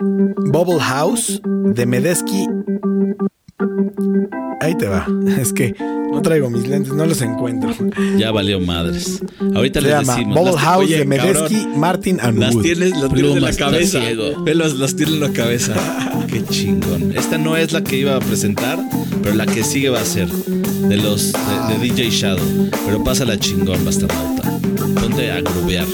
Bubble 0.00 0.80
House 0.80 1.40
de 1.44 1.86
Medesky. 1.86 2.48
Ahí 4.64 4.74
te 4.78 4.86
va. 4.88 5.06
Es 5.38 5.52
que 5.52 5.74
no 5.78 6.22
traigo 6.22 6.48
mis 6.48 6.66
lentes, 6.66 6.92
no 6.94 7.04
los 7.04 7.20
encuentro. 7.20 7.74
Ya 8.16 8.30
valió 8.30 8.60
madres. 8.60 9.20
Ahorita 9.54 9.80
Se 9.80 9.86
les 9.86 9.94
llama 9.98 10.14
decimos. 10.14 10.56
House 10.56 10.84
Oye, 10.84 10.98
de 10.98 11.04
Medesky, 11.04 11.66
Martin 11.76 12.18
and 12.20 12.38
Las 12.38 12.58
tienes, 12.58 12.96
las 12.96 13.12
tienes 13.12 13.36
en 13.36 13.42
la 13.42 13.52
cabeza. 13.52 13.98
las 13.98 14.96
tienes 14.96 15.14
en 15.14 15.20
la 15.20 15.32
cabeza. 15.32 15.74
Qué 16.28 16.42
chingón. 16.44 17.12
Esta 17.14 17.36
no 17.36 17.56
es 17.58 17.72
la 17.72 17.84
que 17.84 17.98
iba 17.98 18.16
a 18.16 18.20
presentar, 18.20 18.78
pero 19.22 19.34
la 19.34 19.44
que 19.44 19.62
sigue 19.64 19.90
va 19.90 20.00
a 20.00 20.04
ser 20.04 20.28
de 20.30 20.96
los 20.96 21.32
de, 21.32 21.74
de 21.74 21.78
DJ 21.80 22.10
Shadow. 22.10 22.70
Pero 22.86 23.04
pasa 23.04 23.26
la 23.26 23.38
chingón, 23.38 23.84
bastardauta. 23.84 24.50
Ponte 24.98 25.30
a 25.30 25.40
grubear. 25.42 25.86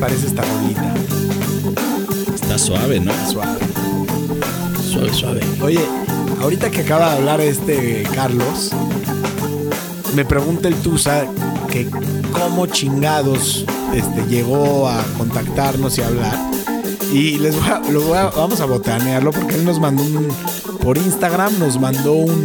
Parece 0.00 0.26
esta 0.28 0.42
rolita? 0.42 0.94
Está 2.34 2.58
suave, 2.58 2.98
¿no? 3.00 3.12
Suave. 3.30 3.58
Suave, 4.90 5.12
suave. 5.14 5.40
Oye, 5.62 5.80
ahorita 6.40 6.70
que 6.70 6.80
acaba 6.80 7.10
de 7.10 7.16
hablar 7.18 7.40
este 7.40 8.02
Carlos, 8.14 8.70
me 10.16 10.24
pregunta 10.24 10.68
el 10.68 10.74
Tusa 10.76 11.26
que 11.70 11.86
cómo 12.32 12.66
chingados 12.66 13.64
este, 13.94 14.24
llegó 14.28 14.88
a 14.88 15.02
contactarnos 15.18 15.98
y 15.98 16.00
a 16.02 16.06
hablar. 16.08 16.36
Y 17.12 17.38
les 17.38 17.54
voy 17.56 17.68
a- 17.68 17.80
lo 17.90 18.02
voy 18.02 18.16
a- 18.18 18.26
vamos 18.30 18.60
a 18.60 18.64
botanearlo 18.64 19.32
porque 19.32 19.54
él 19.56 19.64
nos 19.64 19.78
mandó 19.80 20.02
un. 20.02 20.28
Por 20.82 20.96
Instagram 20.96 21.58
nos 21.58 21.78
mandó 21.80 22.12
un. 22.14 22.44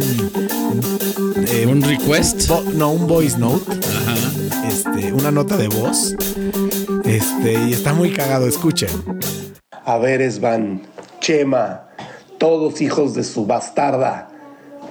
eh, 1.48 1.66
Un 1.68 1.82
request. 1.82 2.50
no, 2.74 2.90
un 2.90 3.06
voice 3.06 3.38
note. 3.38 3.72
Ajá. 3.72 4.68
Este, 4.68 5.12
una 5.12 5.30
nota 5.30 5.56
de 5.56 5.68
voz. 5.68 6.14
Este, 7.16 7.54
y 7.54 7.72
está 7.72 7.94
muy 7.94 8.12
cagado, 8.12 8.46
escuchen. 8.46 8.90
A 9.86 9.96
ver, 9.96 10.20
Svan, 10.30 10.82
Chema, 11.20 11.88
todos 12.38 12.82
hijos 12.82 13.14
de 13.14 13.24
su 13.24 13.46
bastarda, 13.46 14.28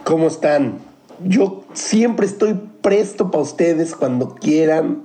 ¿cómo 0.03 0.25
están? 0.27 0.79
Yo 1.19 1.63
siempre 1.73 2.25
estoy 2.25 2.55
presto 2.81 3.29
para 3.29 3.43
ustedes 3.43 3.93
cuando 3.95 4.33
quieran. 4.33 5.03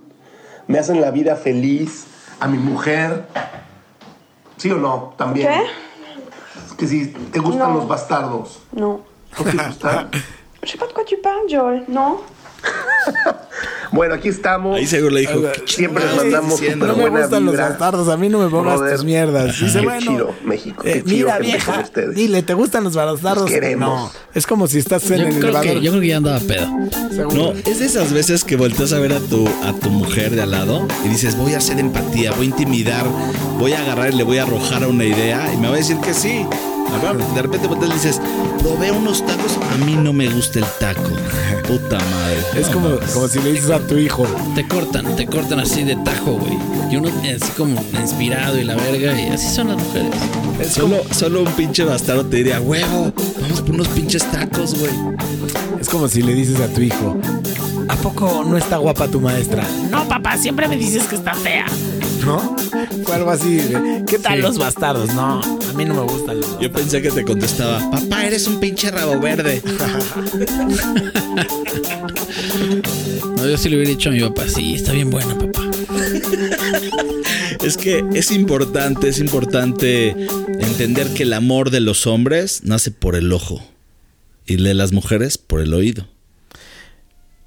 Me 0.67 0.79
hacen 0.79 1.03
la 1.03 1.11
vida 1.11 1.37
feliz. 1.37 2.07
A 2.41 2.49
mi 2.49 2.57
mujer. 2.57 3.27
¿Sí 4.57 4.71
o 4.71 4.77
no? 4.79 5.13
También. 5.19 5.49
¿Qué? 5.49 5.61
Es 6.67 6.73
que 6.73 6.87
si 6.87 7.07
te 7.09 7.39
gustan 7.39 7.69
No. 7.73 7.81
los 7.81 7.89
bastardos. 7.89 8.63
Non. 8.73 9.03
¿No 9.39 9.45
te 9.45 9.57
gustan? 9.69 10.09
Je 10.63 10.69
sais 10.71 10.79
pas 10.79 10.89
de 10.89 10.95
quoi 10.95 11.05
tu 11.05 11.21
parles, 11.21 11.51
Joel. 11.53 11.85
Non 11.89 12.19
bueno, 13.93 14.15
aquí 14.15 14.29
estamos. 14.29 14.77
Ahí 14.77 14.87
seguro 14.87 15.13
le 15.15 15.21
dijo. 15.21 15.41
Siempre 15.67 16.05
les 16.05 16.13
"¿Qué 16.13 16.17
mandamos 16.19 16.61
diciendo?". 16.61 16.87
No 16.87 16.97
me 16.97 17.03
buena 17.09 17.21
gustan 17.27 17.45
los 17.47 17.57
bastardos, 17.57 18.09
a 18.09 18.17
mí 18.17 18.29
no 18.29 18.39
me 18.39 18.49
pongas 18.49 18.79
Brother, 18.79 18.97
tus 18.97 19.05
mierdas. 19.05 19.61
Dice, 19.61 19.79
qué 19.81 19.85
bueno, 19.85 20.01
chido, 20.13 20.35
México, 20.45 20.83
qué 20.83 20.91
eh, 20.93 21.03
chido 21.05 21.27
mira, 21.27 21.39
vieja, 21.39 21.81
ustedes. 21.81 22.15
dile, 22.15 22.43
¿te 22.43 22.55
gustan 22.55 22.85
los 22.85 22.95
bastardos? 22.95 23.45
Los 23.45 23.51
queremos. 23.51 23.89
No, 23.89 24.13
es 24.35 24.47
como 24.47 24.67
si 24.69 24.79
estás 24.79 25.11
en 25.11 25.19
Yo 25.19 25.27
el 25.29 25.39
creo, 25.41 25.61
que, 25.61 25.81
yo 25.81 25.91
creo 25.91 26.01
que 26.01 26.07
ya 26.09 26.17
andaba 26.19 26.39
pedo. 26.41 26.67
seguro. 27.15 27.37
No, 27.37 27.53
es 27.53 27.79
de 27.81 27.87
esas 27.87 28.13
veces 28.13 28.45
que 28.45 28.57
volteas 28.57 28.93
a 28.93 28.99
ver 28.99 29.13
a 29.13 29.21
tu, 29.21 29.47
a 29.65 29.73
tu 29.73 29.91
mujer 29.91 30.31
de 30.37 30.43
al 30.43 30.51
lado 30.53 30.87
y 31.05 31.09
dices, 31.09 31.37
voy 31.37 31.55
a 31.55 31.59
hacer 31.59 31.79
empatía, 31.79 32.31
voy 32.33 32.47
a 32.47 32.51
intimidar, 32.51 33.05
voy 33.59 33.73
a 33.73 33.81
agarrar 33.81 34.13
y 34.13 34.17
le 34.17 34.23
voy 34.23 34.39
a 34.39 34.43
arrojar 34.45 34.85
a 34.85 34.89
una 34.89 35.05
idea 35.05 35.53
y 35.53 35.57
me 35.57 35.69
va 35.69 35.75
a 35.75 35.79
decir 35.79 35.97
que 35.99 36.15
sí. 36.15 36.47
A 36.93 36.99
ver, 37.13 37.25
De 37.35 37.43
repente 37.43 37.69
volteas 37.69 37.91
y 37.91 37.95
dices, 37.95 38.21
probé 38.59 38.91
unos 38.91 39.25
tacos, 39.25 39.57
a 39.73 39.85
mí 39.85 39.95
no 39.95 40.13
me 40.13 40.29
gusta 40.29 40.59
el 40.59 40.65
taco. 40.81 41.03
Puta 41.69 41.99
madre. 41.99 42.39
Es 42.57 42.67
como, 42.69 42.99
como 43.15 43.29
si 43.29 43.39
le 43.39 43.53
dices 43.53 43.71
a 43.71 43.79
tu 43.81 43.99
hijo, 43.99 44.25
Te 44.55 44.67
cortan, 44.67 45.17
te 45.17 45.27
cortan 45.27 45.61
así 45.61 45.83
de 45.83 45.97
tajo, 45.97 46.33
güey. 46.33 46.57
Y 46.91 46.97
uno 46.97 47.09
así 47.09 47.53
como 47.57 47.81
inspirado 48.01 48.59
y 48.59 48.65
la 48.65 48.77
verga. 48.77 49.21
Y 49.21 49.29
así 49.29 49.49
son 49.55 49.69
las 49.69 49.77
mujeres. 49.79 50.11
Solo, 50.73 51.03
solo 51.13 51.43
un 51.43 51.53
pinche 51.53 51.85
bastardo 51.85 52.25
te 52.27 52.39
diría, 52.39 52.61
huevo, 52.61 53.13
vamos 53.41 53.61
por 53.63 53.75
unos 53.75 53.89
pinches 53.89 54.25
tacos, 54.31 54.79
güey. 54.79 54.93
es 55.81 55.89
como 55.89 56.09
si 56.09 56.23
le 56.23 56.35
dices 56.35 56.61
a 56.61 56.69
tu 56.69 56.81
hijo, 56.83 57.17
¿a 57.89 57.97
poco 57.97 58.45
no 58.47 58.57
está 58.59 58.77
guapa 58.77 59.09
tu 59.09 59.21
maestra? 59.21 59.65
No, 59.91 60.07
papá, 60.09 60.37
siempre 60.37 60.69
me 60.69 60.77
dices 60.77 61.05
que 61.05 61.17
está 61.17 61.35
fea. 61.35 61.65
¿No? 62.25 62.55
Fue 63.05 63.15
algo 63.15 63.31
así. 63.31 63.57
de, 63.57 64.05
¿Qué 64.07 64.19
tal 64.19 64.37
Sí. 64.37 64.43
los 64.43 64.59
bastardos? 64.59 65.15
No, 65.15 65.41
a 65.41 65.73
mí 65.75 65.87
no 65.87 65.95
me 65.95 66.03
gustan 66.03 66.39
los 66.41 66.59
Yo 66.61 66.71
pensé 66.71 67.01
que 67.01 67.11
te 67.11 67.25
contestaba, 67.25 67.79
papá, 67.91 68.27
eres 68.27 68.47
un 68.47 68.61
pinche 68.61 68.91
rabo 68.91 69.19
verde. 69.19 69.63
No, 73.41 73.49
yo 73.49 73.57
sí 73.57 73.69
le 73.71 73.77
hubiera 73.77 73.91
dicho 73.91 74.11
a 74.11 74.13
mi 74.13 74.21
papá, 74.21 74.47
sí, 74.49 74.75
está 74.75 74.93
bien 74.93 75.11
buena, 75.11 75.37
papá. 75.39 75.63
Es 77.65 77.77
que 77.77 78.03
es 78.15 78.31
importante, 78.31 79.09
es 79.09 79.19
importante 79.19 80.11
entender 80.61 81.09
que 81.13 81.25
el 81.25 81.33
amor 81.35 81.71
de 81.71 81.81
los 81.81 82.07
hombres 82.07 82.63
nace 82.65 82.91
por 82.91 83.17
el 83.17 83.31
ojo 83.33 83.63
y 84.47 84.55
el 84.55 84.65
de 84.65 84.73
las 84.75 84.93
mujeres 84.93 85.37
por 85.37 85.61
el 85.61 85.75
oído. 85.75 86.09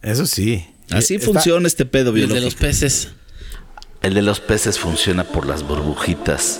Eso 0.04 0.28
sí. 0.28 0.66
Así 0.92 1.16
Está- 1.16 1.26
funciona 1.26 1.66
este 1.68 1.86
pedo 1.86 2.12
Y 2.16 2.22
el 2.22 2.28
biológico. 2.28 2.36
de 2.40 2.46
los 2.46 2.56
peces. 2.56 3.10
El 4.04 4.14
de 4.14 4.22
los 4.22 4.40
peces 4.40 4.78
funciona 4.78 5.24
por 5.24 5.48
las 5.48 5.64
burbujitas 5.64 6.60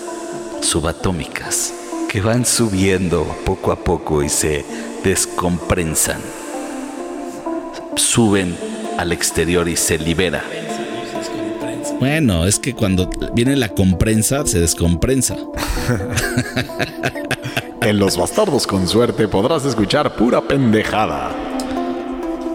subatómicas 0.62 1.74
que 2.10 2.22
van 2.22 2.46
subiendo 2.46 3.24
poco 3.46 3.72
a 3.72 3.84
poco 3.84 4.24
y 4.24 4.30
se 4.30 4.66
descomprensan. 5.04 6.22
Suben 7.98 8.56
al 8.98 9.12
exterior 9.12 9.68
y 9.68 9.76
se 9.76 9.98
libera. 9.98 10.44
Bueno, 12.00 12.46
es 12.46 12.60
que 12.60 12.74
cuando 12.74 13.10
viene 13.34 13.56
la 13.56 13.70
comprensa, 13.70 14.46
se 14.46 14.60
descomprensa. 14.60 15.38
En 17.82 18.00
Los 18.00 18.16
Bastardos 18.16 18.66
con 18.66 18.88
Suerte 18.88 19.28
podrás 19.28 19.66
escuchar 19.66 20.16
pura 20.16 20.40
pendejada. 20.42 21.32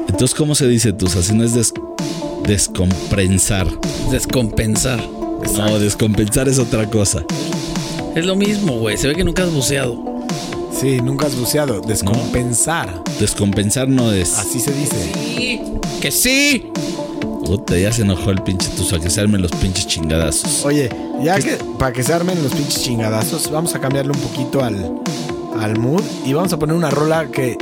Entonces, 0.08 0.34
¿cómo 0.34 0.54
se 0.54 0.66
dice 0.66 0.94
tú? 0.94 1.04
Así 1.06 1.34
no 1.34 1.44
es 1.44 1.52
des- 1.52 1.74
descompensar. 2.44 3.66
Descompensar. 4.10 4.98
No, 5.54 5.78
descompensar 5.78 6.48
es 6.48 6.58
otra 6.58 6.88
cosa. 6.88 7.24
Es 8.14 8.24
lo 8.24 8.36
mismo, 8.36 8.78
güey. 8.78 8.96
Se 8.96 9.06
ve 9.06 9.14
que 9.14 9.22
nunca 9.22 9.42
has 9.42 9.52
buceado. 9.52 10.02
Sí, 10.72 10.98
nunca 11.02 11.26
has 11.26 11.36
buceado. 11.36 11.82
Descompensar. 11.82 13.02
Descompensar 13.20 13.86
no 13.86 14.10
es. 14.12 14.38
Así 14.38 14.58
se 14.60 14.72
dice. 14.72 15.58
¡Que 16.00 16.10
sí! 16.10 16.70
Puta, 17.44 17.76
ya 17.76 17.92
se 17.92 18.02
enojó 18.02 18.30
el 18.30 18.42
pinche 18.42 18.68
tuzo 18.76 18.96
a 18.96 19.00
que 19.00 19.10
se 19.10 19.20
armen 19.20 19.42
los 19.42 19.50
pinches 19.52 19.86
chingadazos. 19.86 20.64
Oye, 20.64 20.90
ya 21.22 21.38
que 21.40 21.56
para 21.78 21.92
que 21.92 22.02
se 22.02 22.12
armen 22.12 22.42
los 22.42 22.52
pinches 22.52 22.82
chingadazos, 22.82 23.50
vamos 23.50 23.74
a 23.74 23.80
cambiarle 23.80 24.12
un 24.12 24.20
poquito 24.20 24.62
al, 24.62 25.00
al 25.58 25.78
mood 25.78 26.02
y 26.24 26.34
vamos 26.34 26.52
a 26.52 26.58
poner 26.58 26.76
una 26.76 26.90
rola 26.90 27.28
que 27.30 27.56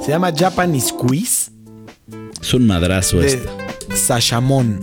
se 0.00 0.10
llama 0.10 0.32
Japanese 0.36 0.92
Quiz 0.96 1.52
Es 2.40 2.54
un 2.54 2.66
madrazo 2.66 3.18
de 3.18 3.26
este. 3.28 3.48
Sashamon. 3.94 4.80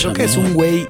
Creo 0.00 0.12
que 0.12 0.24
es 0.24 0.36
un 0.36 0.54
güey 0.54 0.86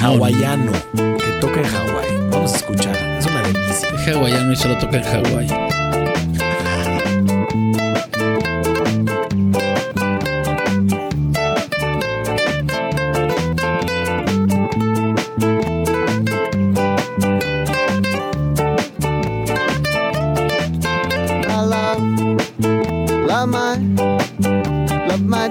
hawaiano 0.00 0.72
que 0.94 1.32
toca 1.40 1.60
en 1.60 1.66
Hawái. 1.66 2.30
Vamos 2.30 2.52
a 2.52 2.56
escuchar. 2.56 2.96
Es 3.18 3.26
una 3.26 3.42
delicia. 3.42 3.88
Es 3.88 4.08
hawaiano 4.08 4.52
y 4.52 4.56
solo 4.56 4.78
toca 4.78 4.98
en 4.98 5.04
Hawái. 5.04 5.65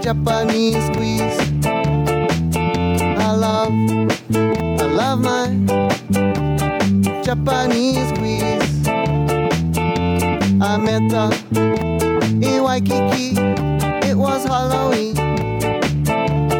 Japanese 0.06 0.86
squeeze. 0.86 1.40
I 1.66 3.32
love, 3.32 3.74
I 4.80 4.86
love 4.86 5.20
my 5.20 5.48
Japanese 7.24 8.10
squeeze. 8.10 8.88
I 10.62 10.78
met 10.78 11.12
her 11.12 11.32
in 12.40 12.62
Waikiki. 12.62 13.34
It 14.08 14.16
was 14.16 14.44
Halloween 14.46 15.16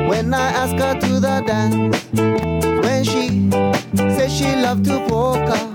when 0.10 0.34
I 0.34 0.50
asked 0.50 0.80
her 0.80 1.00
to 1.00 1.20
the 1.20 1.44
dance. 1.46 2.04
When 2.84 3.04
she 3.04 3.52
said 4.16 4.32
she 4.32 4.56
loved 4.56 4.86
to 4.86 5.08
polka. 5.08 5.75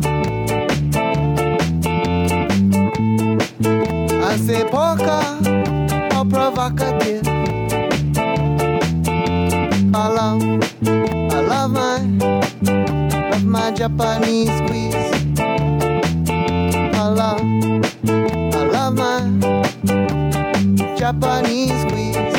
Japanese 13.80 14.50
squeeze. 14.58 14.94
I 15.40 17.08
love, 17.08 17.40
I 18.54 18.62
love 18.66 18.94
my 18.94 19.20
Japanese 20.98 21.80
squeeze. 21.88 22.29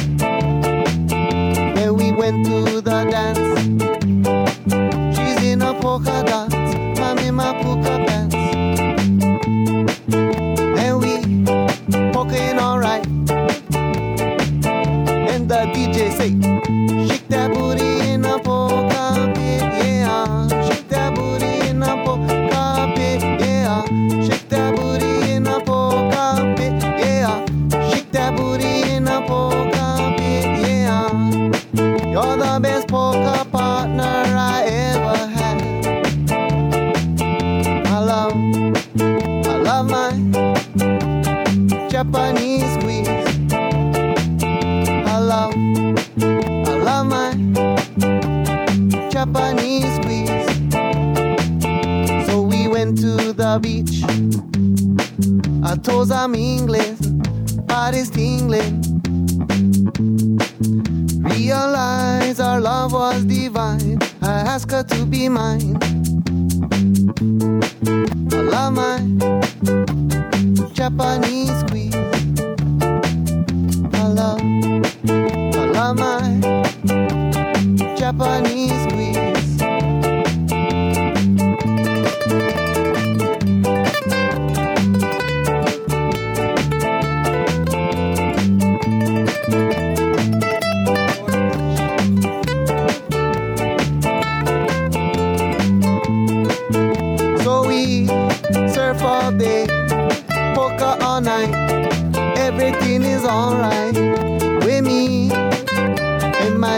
I 45.53 46.75
love 46.83 47.07
my 47.07 47.31
Japanese 49.09 49.99
queen. 49.99 50.27
So 52.25 52.41
we 52.41 52.67
went 52.67 52.97
to 52.99 53.33
the 53.33 53.59
beach. 53.61 54.03
Our 55.67 55.77
toes 55.77 56.11
are 56.11 56.27
mingling, 56.27 56.95
bodies 57.65 58.09
tingling. 58.09 58.81
Realize 61.21 62.39
our 62.39 62.61
love 62.61 62.93
was 62.93 63.25
divine. 63.25 63.99
I 64.21 64.41
asked 64.53 64.71
her 64.71 64.83
to 64.83 65.05
be 65.05 65.27
mine. 65.27 65.77
I 68.31 68.41
love 68.41 68.73
my 68.73 68.99
Japanese 70.73 71.63
queen. 71.69 71.90
My 75.95 76.21
Japanese 77.97 78.83
squeeze. 78.83 79.30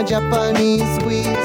Japanese 0.06 0.82
squeeze. 0.96 1.43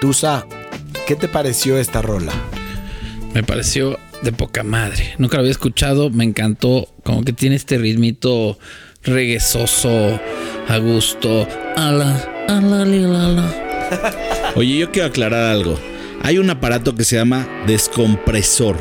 Tusa, 0.00 0.46
¿qué 1.06 1.14
te 1.14 1.28
pareció 1.28 1.76
esta 1.78 2.00
rola? 2.00 2.32
Me 3.34 3.42
pareció 3.42 3.98
de 4.22 4.32
poca 4.32 4.62
madre. 4.62 5.14
Nunca 5.18 5.36
lo 5.36 5.40
había 5.42 5.52
escuchado. 5.52 6.08
Me 6.08 6.24
encantó. 6.24 6.88
Como 7.04 7.22
que 7.22 7.34
tiene 7.34 7.56
este 7.56 7.76
ritmito 7.76 8.58
reguesoso, 9.02 10.18
a 10.68 10.78
gusto. 10.78 11.46
Ala, 11.76 12.46
ala, 12.48 12.84
li, 12.86 13.00
la, 13.00 13.28
la. 13.28 14.52
Oye, 14.56 14.78
yo 14.78 14.90
quiero 14.90 15.08
aclarar 15.08 15.44
algo. 15.44 15.78
Hay 16.22 16.38
un 16.38 16.48
aparato 16.48 16.94
que 16.94 17.04
se 17.04 17.16
llama 17.16 17.46
descompresor. 17.66 18.78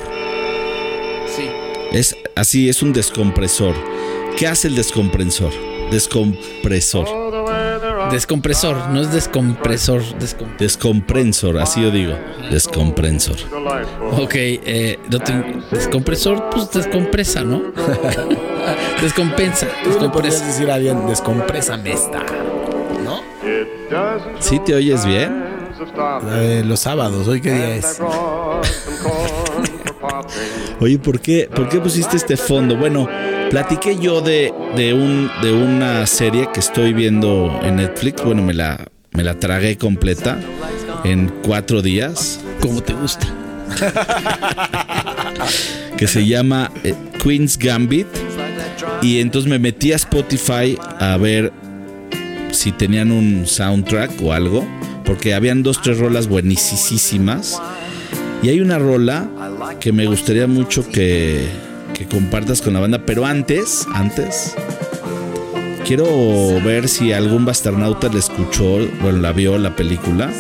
Sí. 1.36 1.44
Es 1.92 2.16
así, 2.36 2.70
es 2.70 2.82
un 2.82 2.94
descompresor. 2.94 3.76
¿Qué 4.38 4.48
hace 4.48 4.70
el 4.70 4.76
descompresor? 4.76 5.52
Descompresor. 5.92 7.08
Descompresor, 8.12 8.90
no 8.90 9.02
es 9.02 9.12
descompresor. 9.12 10.02
descom- 10.20 10.58
Descompresor, 10.58 11.58
así 11.60 11.82
yo 11.82 11.92
digo. 11.92 12.14
Descompresor. 12.50 13.36
ok, 14.12 14.34
eh, 14.36 15.00
no 15.12 15.20
te- 15.20 15.62
descompresor, 15.72 16.50
pues 16.50 16.72
descompresa, 16.72 17.44
¿no? 17.44 17.62
Descompensa. 19.02 19.68
Descompresa. 19.86 20.46
decir 20.46 20.70
a 20.72 20.76
alguien, 20.76 21.06
descomprésame 21.08 21.92
esta. 21.94 22.20
¿No? 23.04 23.22
¿Sí 24.40 24.60
te 24.60 24.76
oyes 24.76 25.06
bien? 25.06 25.44
Eh, 26.34 26.64
los 26.66 26.80
sábados, 26.82 27.28
¿hoy 27.28 27.42
qué 27.42 27.54
día 27.54 27.76
es? 27.76 28.00
Oye, 30.82 30.98
¿por 31.00 31.20
qué, 31.20 31.50
¿por 31.54 31.70
qué 31.70 31.80
pusiste 31.80 32.18
este 32.18 32.38
fondo? 32.38 32.76
Bueno, 32.78 33.08
platiqué 33.50 33.98
yo 34.00 34.22
de, 34.22 34.54
de, 34.76 34.94
un, 34.94 35.30
de 35.42 35.52
una 35.52 36.06
serie 36.06 36.50
que 36.54 36.60
estoy 36.60 36.94
viendo 36.94 37.60
en 37.64 37.78
Netflix. 37.78 38.24
Bueno, 38.24 38.44
me 38.44 38.54
la, 38.54 38.88
me 39.12 39.24
la 39.24 39.40
tragué 39.40 39.78
completa 39.78 40.40
en 41.04 41.32
cuatro 41.44 41.82
días. 41.82 42.40
Como 42.62 42.82
te 42.82 42.94
gusta. 42.94 43.28
que 45.98 46.08
se 46.08 46.26
llama 46.26 46.72
eh, 46.84 46.94
Queen's 47.24 47.58
Gambit. 47.58 48.08
Y 49.02 49.20
entonces 49.20 49.50
me 49.50 49.60
metí 49.60 49.94
a 49.94 49.96
Spotify 49.96 50.78
a 51.00 51.18
ver 51.18 51.54
si 52.52 52.72
tenían 52.72 53.12
un 53.12 53.48
soundtrack 53.48 54.12
o 54.22 54.34
algo. 54.34 54.68
Porque 55.06 55.34
habían 55.34 55.64
dos, 55.64 55.82
tres 55.82 55.98
rolas 55.98 56.28
buenísimas. 56.28 57.60
Y 58.44 58.50
hay 58.50 58.62
una 58.62 58.78
rola 58.78 59.28
que 59.80 59.92
me 59.92 60.06
gustaría 60.06 60.48
mucho 60.48 60.88
que, 60.88 61.48
que 62.00 62.06
compartas 62.08 62.62
con 62.62 62.74
la 62.74 62.80
banda. 62.80 63.04
Pero 63.06 63.26
antes, 63.26 63.86
antes, 63.94 64.56
quiero 65.86 66.06
ver 66.64 66.88
si 66.88 67.12
algún 67.12 67.44
basternauta 67.46 68.08
la 68.12 68.18
escuchó, 68.20 68.78
bueno, 69.02 69.20
la 69.20 69.34
vio 69.34 69.58
la 69.58 69.76
película. 69.76 70.32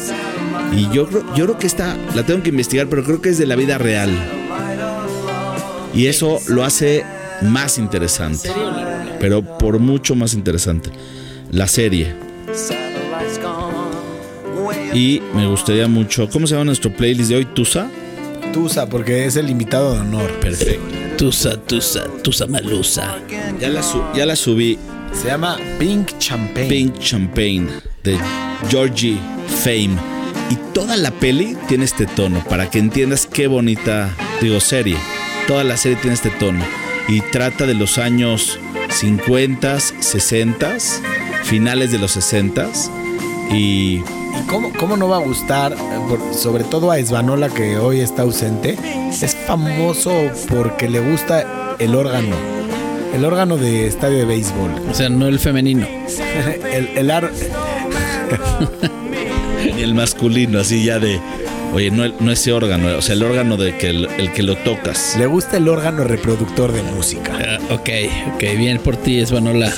Y 0.75 0.89
yo, 0.93 1.07
creo- 1.07 1.25
yo 1.35 1.45
creo 1.45 1.57
que 1.59 1.67
esta 1.67 1.97
la 2.15 2.23
tengo 2.23 2.41
que 2.41 2.49
investigar, 2.49 2.87
pero 2.87 3.03
creo 3.03 3.21
que 3.21 3.29
es 3.29 3.37
de 3.37 3.45
la 3.45 3.55
vida 3.55 3.77
real. 3.77 4.09
Y 5.93 6.05
eso 6.07 6.39
lo 6.47 6.63
hace 6.63 7.03
más 7.41 7.77
interesante. 7.77 8.49
Pero 9.19 9.41
por 9.57 9.79
mucho 9.79 10.15
más 10.15 10.33
interesante. 10.33 10.89
La 11.51 11.67
serie. 11.67 12.13
Y 14.93 15.21
me 15.35 15.47
gustaría 15.47 15.87
mucho. 15.87 16.29
¿Cómo 16.29 16.47
se 16.47 16.53
llama 16.53 16.65
nuestro 16.65 16.91
playlist 16.91 17.29
de 17.29 17.35
hoy? 17.37 17.45
¿Tusa? 17.45 17.89
Tusa, 18.53 18.87
porque 18.87 19.25
es 19.25 19.35
el 19.35 19.49
invitado 19.49 19.93
de 19.93 19.99
honor. 20.01 20.31
Perfecto. 20.39 20.83
Tusa, 21.19 21.57
tusa, 21.57 22.05
tusa 22.23 22.47
malusa. 22.47 23.17
Ya 23.59 23.67
la, 23.67 23.83
su- 23.83 24.01
ya 24.15 24.25
la 24.25 24.37
subí. 24.37 24.79
Se 25.11 25.27
llama 25.27 25.57
Pink 25.77 26.17
Champagne. 26.17 26.69
Pink 26.69 26.97
Champagne 26.99 27.67
de 28.05 28.17
Georgie 28.69 29.17
Fame. 29.63 29.97
Y 30.49 30.55
toda 30.73 30.95
la 30.95 31.11
peli 31.11 31.57
tiene 31.67 31.83
este 31.83 32.05
tono, 32.05 32.41
para 32.47 32.69
que 32.71 32.79
entiendas 32.79 33.27
qué 33.27 33.47
bonita, 33.47 34.15
digo, 34.41 34.61
serie. 34.61 34.95
Toda 35.45 35.65
la 35.65 35.75
serie 35.75 35.97
tiene 35.97 36.13
este 36.13 36.29
tono. 36.29 36.63
Y 37.09 37.19
trata 37.19 37.65
de 37.65 37.73
los 37.73 37.97
años 37.97 38.57
50, 38.89 39.77
60, 39.77 40.77
finales 41.43 41.91
de 41.91 41.99
los 41.99 42.11
60. 42.11 42.69
Y 43.51 43.55
¿Y 43.55 44.03
cómo, 44.47 44.71
cómo 44.77 44.97
no 44.97 45.07
va 45.09 45.17
a 45.17 45.21
gustar, 45.21 45.75
por- 46.07 46.33
sobre 46.33 46.63
todo 46.63 46.91
a 46.91 46.99
Esvanola 46.99 47.49
que 47.49 47.77
hoy 47.77 48.01
está 48.01 48.23
ausente? 48.23 48.77
Es 49.09 49.35
famoso 49.47 50.13
porque 50.49 50.89
le 50.89 50.99
gusta 50.99 51.75
el 51.79 51.95
órgano. 51.95 52.35
El 53.13 53.25
órgano 53.25 53.57
de 53.57 53.87
estadio 53.87 54.17
de 54.19 54.25
béisbol. 54.25 54.71
O 54.89 54.93
sea, 54.93 55.09
no 55.09 55.27
el 55.27 55.39
femenino. 55.39 55.87
el, 56.71 56.89
el 56.97 57.11
ar- 57.11 57.31
el 59.77 59.93
masculino, 59.93 60.59
así 60.59 60.83
ya 60.85 60.99
de. 60.99 61.19
Oye, 61.73 61.91
no, 61.91 62.03
el- 62.03 62.15
no 62.19 62.31
ese 62.31 62.51
órgano, 62.51 62.97
o 62.97 63.01
sea, 63.01 63.13
el 63.13 63.23
órgano 63.23 63.55
de 63.57 63.77
que 63.77 63.89
el, 63.89 64.05
el 64.17 64.31
que 64.31 64.41
lo 64.43 64.55
tocas. 64.57 65.15
le 65.19 65.25
gusta 65.27 65.57
el 65.57 65.67
órgano 65.67 66.03
reproductor 66.03 66.71
de 66.71 66.81
música. 66.83 67.31
Ah, 67.39 67.59
ok, 67.73 67.89
ok, 68.35 68.43
bien 68.57 68.79
por 68.79 68.97
ti, 68.97 69.19
Esvanola. 69.19 69.71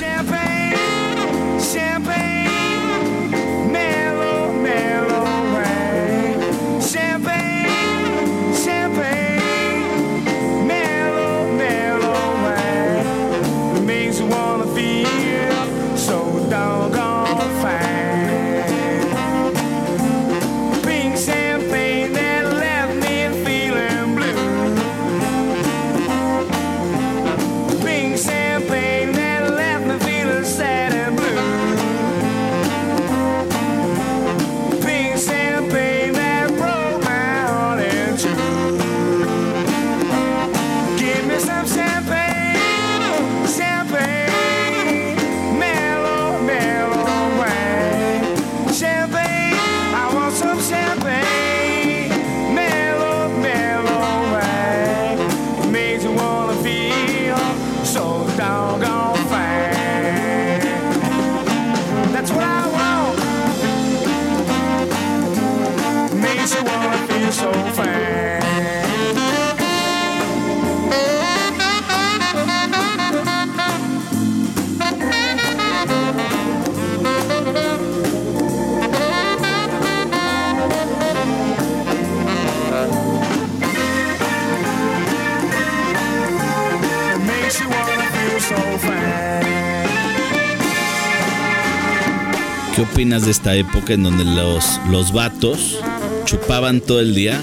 Esta 93.42 93.56
época 93.56 93.94
en 93.94 94.04
donde 94.04 94.24
los, 94.24 94.78
los 94.88 95.12
vatos 95.12 95.80
chupaban 96.26 96.80
todo 96.80 97.00
el 97.00 97.12
día, 97.12 97.40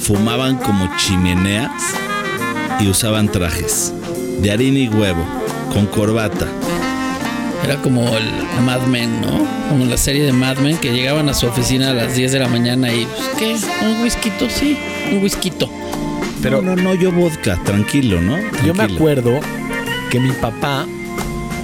fumaban 0.00 0.56
como 0.56 0.88
chimeneas 0.96 1.70
y 2.80 2.88
usaban 2.88 3.30
trajes 3.30 3.92
de 4.40 4.50
harina 4.50 4.78
y 4.78 4.88
huevo, 4.88 5.22
con 5.74 5.84
corbata? 5.88 6.46
Era 7.62 7.76
como 7.82 8.16
el 8.16 8.24
Mad 8.64 8.86
Men, 8.86 9.20
¿no? 9.20 9.46
Como 9.68 9.84
la 9.84 9.98
serie 9.98 10.24
de 10.24 10.32
Mad 10.32 10.56
Men 10.56 10.78
que 10.78 10.94
llegaban 10.94 11.28
a 11.28 11.34
su 11.34 11.48
oficina 11.48 11.90
a 11.90 11.92
las 11.92 12.16
10 12.16 12.32
de 12.32 12.38
la 12.38 12.48
mañana 12.48 12.90
y, 12.94 13.04
pues, 13.04 13.28
¿qué? 13.38 13.84
¿Un 13.84 14.04
whisky? 14.04 14.32
Sí, 14.48 14.78
un 15.12 15.22
whisky. 15.22 15.52
Pero 16.40 16.62
no, 16.62 16.76
no, 16.76 16.94
yo 16.94 17.12
vodka, 17.12 17.62
tranquilo, 17.62 18.22
¿no? 18.22 18.38
Yo 18.64 18.72
me 18.72 18.84
acuerdo 18.84 19.38
que 20.10 20.18
mi 20.18 20.32
papá, 20.32 20.86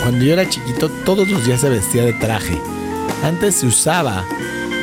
cuando 0.03 0.27
yo 0.27 0.35
era 0.35 0.47
chiquito, 0.47 0.91
todos 1.07 1.27
los 1.27 1.47
días 1.47 1.63
se 1.63 1.71
vestía 1.71 2.05
de 2.05 2.13
traje. 2.13 2.59
Antes 3.23 3.57
se 3.57 3.67
usaba 3.67 4.25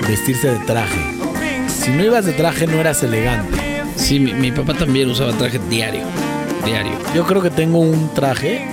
vestirse 0.07 0.49
de 0.51 0.59
traje. 0.59 1.01
Si 1.67 1.91
no 1.91 2.03
ibas 2.03 2.25
de 2.25 2.33
traje 2.33 2.67
no 2.67 2.79
eras 2.79 3.03
elegante. 3.03 3.83
Sí, 3.95 4.19
mi, 4.19 4.33
mi 4.33 4.51
papá 4.51 4.73
también 4.73 5.09
usaba 5.09 5.33
traje 5.33 5.59
diario. 5.69 6.05
Diario. 6.65 6.93
Yo 7.13 7.25
creo 7.25 7.41
que 7.41 7.49
tengo 7.49 7.79
un 7.79 8.13
traje 8.13 8.67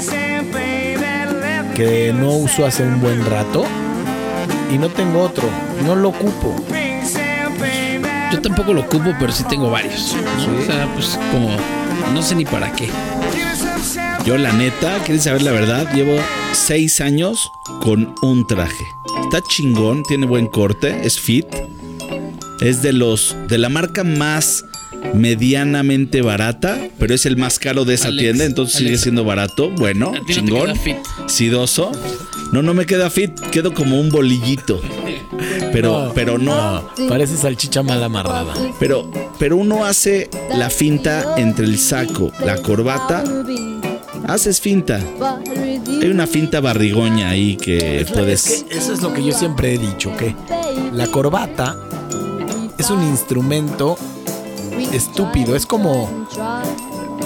que 1.74 2.12
no 2.12 2.31
uso 2.31 2.64
hace 2.64 2.83
un 2.83 3.00
buen 3.00 3.24
rato 3.26 3.64
y 4.72 4.79
no 4.79 4.88
tengo 4.88 5.22
otro. 5.22 5.48
No 5.85 5.94
lo 5.94 6.09
ocupo. 6.09 6.55
Yo 8.33 8.40
tampoco 8.40 8.72
lo 8.72 8.83
ocupo, 8.83 9.14
pero 9.18 9.31
sí 9.33 9.44
tengo 9.44 9.70
varios. 9.70 10.14
O 10.14 10.64
sea, 10.64 10.88
pues 10.94 11.18
como, 11.31 11.57
no 12.12 12.22
sé 12.22 12.35
ni 12.35 12.44
para 12.44 12.72
qué. 12.72 12.90
Yo, 14.24 14.37
la 14.37 14.52
neta, 14.52 14.98
¿quieren 15.05 15.20
saber 15.20 15.42
la 15.42 15.52
verdad? 15.52 15.92
Llevo 15.94 16.18
seis 16.52 17.00
años 17.00 17.52
con 17.81 18.14
un 18.22 18.46
traje. 18.46 18.95
Está 19.27 19.43
chingón, 19.49 20.03
tiene 20.05 20.27
buen 20.27 20.47
corte, 20.47 21.01
es 21.05 21.19
fit. 21.19 21.47
Es 22.61 22.83
de 22.83 22.93
los. 22.93 23.37
de 23.49 23.59
la 23.59 23.69
marca 23.69 24.03
más 24.05 24.65
medianamente 25.15 26.23
barata, 26.23 26.89
pero 26.99 27.15
es 27.15 27.27
el 27.27 27.37
más 27.37 27.59
caro 27.59 27.85
de 27.85 27.95
esa 27.95 28.09
Alex, 28.09 28.23
tienda, 28.23 28.45
entonces 28.45 28.77
sigue 28.79 28.99
siendo 28.99 29.25
barato. 29.25 29.71
Bueno, 29.71 30.09
A 30.09 30.12
ti 30.12 30.19
no 30.21 30.25
te 30.27 30.33
chingón. 30.35 30.67
queda 30.67 30.75
fit. 30.77 30.97
Sidoso. 31.27 31.93
No, 32.53 32.62
no 32.62 32.75
me 32.75 32.87
queda 32.87 33.11
fit, 33.11 33.33
quedo 33.51 33.75
como 33.75 34.01
un 34.01 34.09
bolillito. 34.11 34.81
Pero, 35.73 36.12
pero 36.15 36.39
no. 36.39 36.89
Parece 37.09 37.37
salchicha 37.37 37.83
mal 37.83 38.03
amarrada. 38.03 38.55
Pero, 38.79 39.11
pero 39.39 39.57
uno 39.57 39.85
hace 39.85 40.31
la 40.55 40.71
finta 40.71 41.35
entre 41.37 41.67
el 41.67 41.79
saco, 41.79 42.31
la 42.45 42.62
corbata. 42.62 43.25
Haces 44.29 44.61
finta. 44.61 44.99
Hay 46.01 46.09
una 46.11 46.27
finta 46.27 46.61
barrigoña 46.61 47.31
ahí 47.31 47.57
que 47.57 48.01
Es 48.01 48.11
puedes. 48.11 48.47
es 48.47 48.62
que 48.65 48.79
eso 48.79 48.93
es 48.93 49.03
lo 49.03 49.12
que 49.15 49.23
yo 49.25 49.33
siempre 49.33 49.75
he 49.75 49.79
dicho, 49.79 50.17
que 50.17 50.35
la 50.93 51.07
corbata 51.07 51.77
es 52.77 52.91
un 52.91 53.03
instrumento 53.05 53.97
estúpido. 54.93 55.55
Es 55.55 55.65
como 55.65 56.27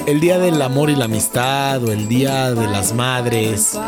el 0.07 0.21
día 0.21 0.39
del 0.39 0.61
amor 0.61 0.91
y 0.91 0.97
la 0.97 1.07
amistad, 1.07 1.83
o 1.83 1.91
el 1.93 2.07
día 2.07 2.53
de 2.55 2.67
las 2.67 2.93
madres, 2.95 3.79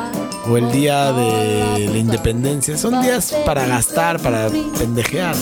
o 0.49 0.57
el 0.57 0.73
día 0.73 1.13
de 1.13 1.89
la 1.93 1.99
independencia. 1.99 2.79
Son 2.79 3.03
días 3.03 3.35
para 3.45 3.67
gastar, 3.67 4.21
para 4.21 4.49
pendejear. 4.79 5.37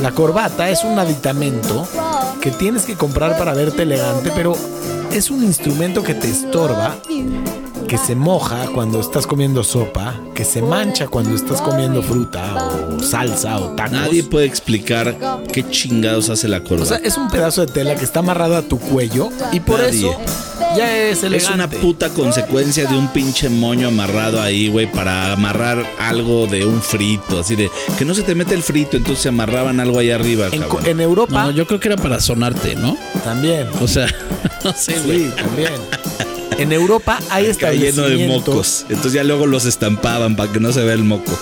La 0.00 0.12
corbata 0.12 0.70
es 0.70 0.82
un 0.82 0.98
aditamento 0.98 1.86
que 2.40 2.50
tienes 2.50 2.84
que 2.84 2.94
comprar 2.94 3.36
para 3.36 3.52
verte 3.52 3.82
elegante, 3.82 4.32
pero 4.34 4.56
es 5.12 5.30
un 5.30 5.44
instrumento 5.44 6.02
que 6.02 6.14
te 6.14 6.28
estorba 6.28 6.96
que 7.92 7.98
se 7.98 8.14
moja 8.14 8.68
cuando 8.74 9.00
estás 9.00 9.26
comiendo 9.26 9.62
sopa, 9.62 10.14
que 10.34 10.46
se 10.46 10.62
mancha 10.62 11.08
cuando 11.08 11.34
estás 11.34 11.60
comiendo 11.60 12.02
fruta 12.02 12.70
o 12.96 12.98
salsa 13.02 13.58
o 13.58 13.74
tacos. 13.76 13.92
Nadie 13.92 14.22
puede 14.22 14.46
explicar 14.46 15.14
qué 15.52 15.68
chingados 15.68 16.30
hace 16.30 16.48
la 16.48 16.56
O 16.56 16.64
corbata. 16.64 16.86
sea, 16.96 17.06
es 17.06 17.18
un 17.18 17.28
pedazo 17.28 17.66
de 17.66 17.70
tela 17.70 17.94
que 17.94 18.04
está 18.06 18.20
amarrado 18.20 18.56
a 18.56 18.62
tu 18.62 18.78
cuello 18.78 19.28
y 19.52 19.60
por 19.60 19.78
Nadie. 19.78 20.08
eso 20.08 20.18
ya 20.74 20.96
es 20.96 21.18
Es 21.18 21.24
elegante. 21.24 21.52
una 21.54 21.68
puta 21.68 22.08
consecuencia 22.08 22.86
de 22.88 22.96
un 22.96 23.08
pinche 23.08 23.50
moño 23.50 23.88
amarrado 23.88 24.40
ahí, 24.40 24.68
güey, 24.70 24.90
para 24.90 25.30
amarrar 25.32 25.84
algo 25.98 26.46
de 26.46 26.64
un 26.64 26.80
frito, 26.80 27.40
así 27.40 27.56
de 27.56 27.70
que 27.98 28.06
no 28.06 28.14
se 28.14 28.22
te 28.22 28.34
mete 28.34 28.54
el 28.54 28.62
frito, 28.62 28.96
entonces 28.96 29.22
se 29.22 29.28
amarraban 29.28 29.80
algo 29.80 29.98
ahí 29.98 30.10
arriba, 30.10 30.46
En, 30.50 30.62
cabrón. 30.62 30.86
en 30.86 30.98
Europa 31.02 31.44
No, 31.44 31.50
yo 31.50 31.66
creo 31.66 31.78
que 31.78 31.88
era 31.88 31.98
para 31.98 32.20
sonarte, 32.22 32.74
¿no? 32.74 32.96
también. 33.22 33.66
O 33.82 33.86
sea, 33.86 34.06
no 34.64 34.72
sé, 34.72 34.98
güey. 35.04 35.24
Sí, 35.26 35.32
también. 35.36 35.72
En 36.62 36.72
Europa 36.72 37.18
hay 37.30 37.46
Acá 37.50 37.72
lleno 37.72 37.82
de 37.82 37.88
establecimientos. 37.88 38.48
mocos. 38.54 38.86
Entonces 38.88 39.12
ya 39.14 39.24
luego 39.24 39.46
los 39.46 39.64
estampaban 39.64 40.36
para 40.36 40.52
que 40.52 40.60
no 40.60 40.70
se 40.70 40.84
vea 40.84 40.94
el 40.94 41.02
moco. 41.02 41.32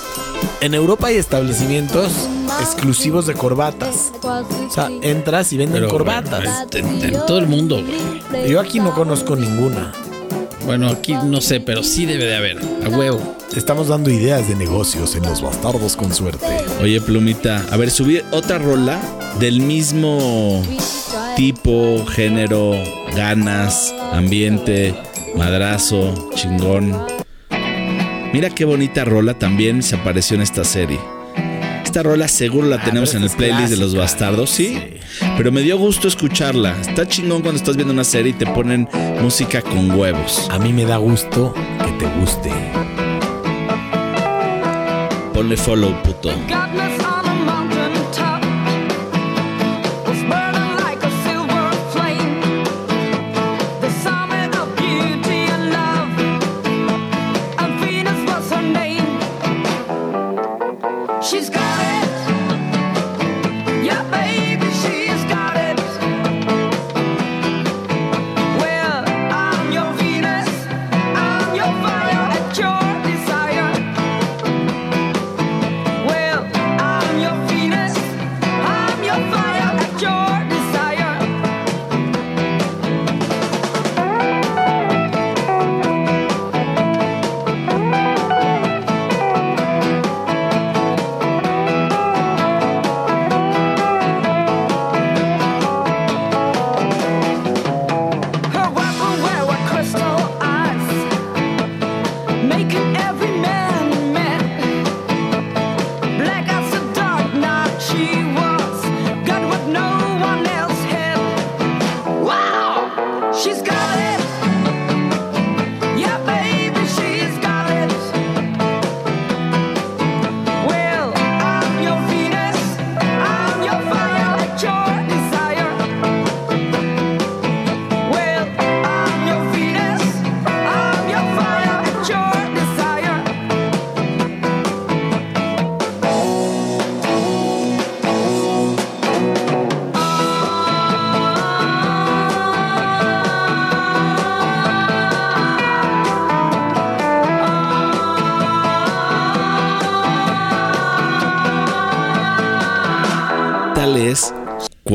En 0.63 0.73
Europa 0.73 1.09
hay 1.09 1.17
establecimientos 1.17 2.11
exclusivos 2.63 3.27
de 3.27 3.35
corbatas. 3.35 4.13
O 4.23 4.71
sea, 4.73 4.89
entras 5.03 5.53
y 5.53 5.59
venden 5.59 5.83
Pero, 5.83 5.91
corbatas. 5.91 6.67
En, 6.73 7.05
en 7.05 7.13
todo 7.27 7.39
el 7.39 7.47
mundo, 7.49 7.83
güey. 8.31 8.51
Yo 8.51 8.61
aquí 8.61 8.81
no 8.81 8.95
conozco 8.95 9.37
ninguna. 9.37 9.93
Bueno, 10.65 10.89
aquí 10.89 11.13
no 11.13 11.43
sé, 11.43 11.61
pero 11.61 11.83
sí 11.83 12.07
debe 12.07 12.25
de 12.25 12.37
haber. 12.37 12.59
A 12.87 12.89
huevo. 12.89 13.37
Estamos 13.55 13.89
dando 13.89 14.09
ideas 14.09 14.49
de 14.49 14.55
negocios 14.55 15.17
en 15.17 15.25
los 15.25 15.43
bastardos 15.43 15.97
con 15.97 16.15
suerte. 16.15 16.47
Oye, 16.81 16.99
Plumita, 17.03 17.63
a 17.71 17.77
ver, 17.77 17.91
subí 17.91 18.23
otra 18.31 18.59
rola 18.59 18.99
del 19.39 19.61
mismo 19.61 20.63
tipo, 21.37 22.07
género, 22.07 22.73
ganas, 23.17 23.93
ambiente, 24.13 24.95
madrazo, 25.37 26.31
chingón. 26.35 26.97
Mira 28.33 28.51
qué 28.51 28.65
bonita 28.65 29.05
rola 29.05 29.35
también 29.35 29.83
se 29.83 29.97
apareció 29.97 30.37
en 30.37 30.43
esta 30.43 30.65
serie. 30.65 30.99
Esta 31.85 32.05
rola 32.05 32.29
seguro 32.29 32.69
la 32.69 32.81
tenemos 32.81 33.11
pero 33.11 33.25
en 33.25 33.31
el 33.31 33.37
playlist 33.37 33.71
de 33.71 33.77
los 33.77 33.97
bastardos, 33.97 34.51
¿sí? 34.51 34.79
Pero 35.37 35.51
me 35.51 35.63
dio 35.63 35.77
gusto 35.77 36.07
escucharla. 36.07 36.81
Está 36.81 37.07
chingón 37.09 37.43
cuando 37.43 37.59
estás 37.59 37.75
viendo 37.75 37.93
una 37.93 38.05
serie 38.05 38.31
y 38.31 38.35
te 38.35 38.47
ponen 38.47 38.89
música 39.21 39.61
con 39.61 39.91
huevos. 39.91 40.49
A 40.51 40.59
mí 40.61 40.73
me 40.73 40.85
da 40.85 40.99
gusto 40.99 41.53
que 41.53 41.93
te 41.93 42.07
guste. 42.21 42.53
Ponle 45.35 45.57
follow, 45.57 46.01
puto. 46.05 46.30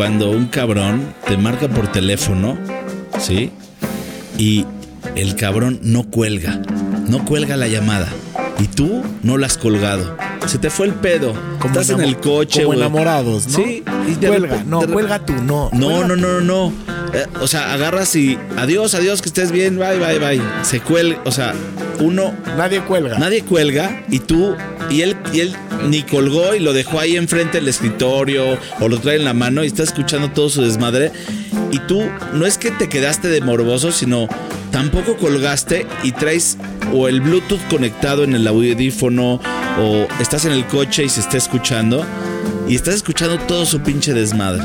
Cuando 0.06 0.30
un 0.30 0.46
cabrón 0.46 1.16
te 1.28 1.36
marca 1.36 1.68
por 1.68 1.92
teléfono, 1.92 2.60
¿sí? 3.18 3.50
Y 4.38 4.64
el 5.16 5.36
cabrón 5.36 5.80
no 5.82 6.04
cuelga, 6.04 6.62
no 7.08 7.26
cuelga 7.26 7.58
la 7.58 7.68
llamada. 7.68 8.08
Y 8.60 8.68
tú 8.68 9.02
no 9.24 9.40
la 9.40 9.48
has 9.48 9.58
colgado. 9.58 10.16
Se 10.46 10.60
te 10.60 10.70
fue 10.70 10.86
el 10.86 10.94
pedo. 10.94 11.34
Estás 11.66 11.90
en 11.90 12.02
el 12.02 12.18
coche, 12.18 12.66
como 12.66 12.76
enamorados, 12.76 13.48
¿no? 13.48 13.56
Sí. 13.56 13.84
Y 14.08 14.14
Cuelga, 14.24 14.64
no, 14.68 14.82
cuelga 14.82 15.26
tú, 15.26 15.34
no. 15.42 15.72
No, 15.74 16.08
no, 16.08 16.16
no, 16.16 16.40
no. 16.40 16.72
Eh, 17.12 17.26
o 17.42 17.48
sea, 17.48 17.74
agarras 17.74 18.16
y 18.16 18.38
adiós, 18.58 18.94
adiós, 18.94 19.24
que 19.24 19.30
estés 19.30 19.52
bien, 19.52 19.80
bye, 19.80 19.98
bye, 19.98 20.20
bye. 20.20 20.42
Se 20.62 20.82
cuelga, 20.82 21.20
o 21.26 21.32
sea, 21.32 21.56
uno 22.00 22.32
Nadie 22.58 22.82
cuelga. 22.82 23.18
Nadie 23.18 23.42
cuelga 23.42 24.04
y 24.10 24.20
tú 24.20 24.56
y 24.92 25.02
él 25.02 25.18
y 25.34 25.40
él 25.40 25.56
ni 25.88 26.04
colgó 26.04 26.56
y 26.56 26.60
lo 26.60 26.74
dejó 26.74 27.00
ahí 27.00 27.16
enfrente 27.16 27.58
del 27.60 27.68
escritorio 27.68 28.58
o 28.80 28.88
lo 28.88 29.00
trae 29.00 29.18
en 29.18 29.26
la 29.26 29.34
mano 29.34 29.64
y 29.64 29.68
está 29.68 29.84
escuchando 29.84 30.32
todo 30.32 30.50
su 30.50 30.62
desmadre 30.62 31.12
y 31.72 31.80
tú 31.80 32.04
no 32.34 32.46
es 32.46 32.58
que 32.58 32.72
te 32.72 32.90
quedaste 32.90 33.28
de 33.28 33.42
morboso, 33.42 33.92
sino 33.92 34.28
tampoco 34.72 35.18
colgaste 35.18 35.86
y 36.04 36.12
traes 36.12 36.58
o 36.94 37.08
el 37.08 37.22
Bluetooth 37.22 37.62
conectado 37.70 38.24
en 38.24 38.36
el 38.36 38.48
audífono 38.48 39.40
o 39.80 40.08
estás 40.20 40.46
en 40.46 40.52
el 40.54 40.66
coche 40.66 41.04
y 41.04 41.10
se 41.10 41.20
está 41.20 41.38
escuchando 41.38 42.06
y 42.68 42.76
estás 42.76 42.96
escuchando 42.96 43.38
todo 43.40 43.66
su 43.66 43.82
pinche 43.82 44.14
desmadre. 44.14 44.64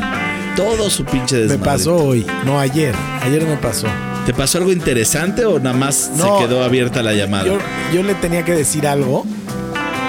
Todo 0.57 0.91
su 0.91 1.05
pinche 1.05 1.37
Me 1.37 1.43
desmadre. 1.43 1.65
pasó 1.65 1.97
hoy, 1.97 2.27
no 2.45 2.59
ayer. 2.59 2.95
Ayer 3.23 3.43
me 3.45 3.57
pasó. 3.57 3.87
¿Te 4.27 4.35
pasó 4.35 4.59
algo 4.59 4.73
interesante 4.73 5.45
o 5.47 5.59
nada 5.59 5.77
más 5.77 6.11
No, 6.17 6.39
se 6.39 6.45
quedó 6.45 6.63
abierta 6.63 7.03
la 7.03 7.15
llamada? 7.15 7.47
Yo, 7.47 7.59
yo 7.95 8.03
le 8.03 8.15
tenía 8.17 8.45
que 8.45 8.53
decir 8.53 8.87
algo 8.87 9.25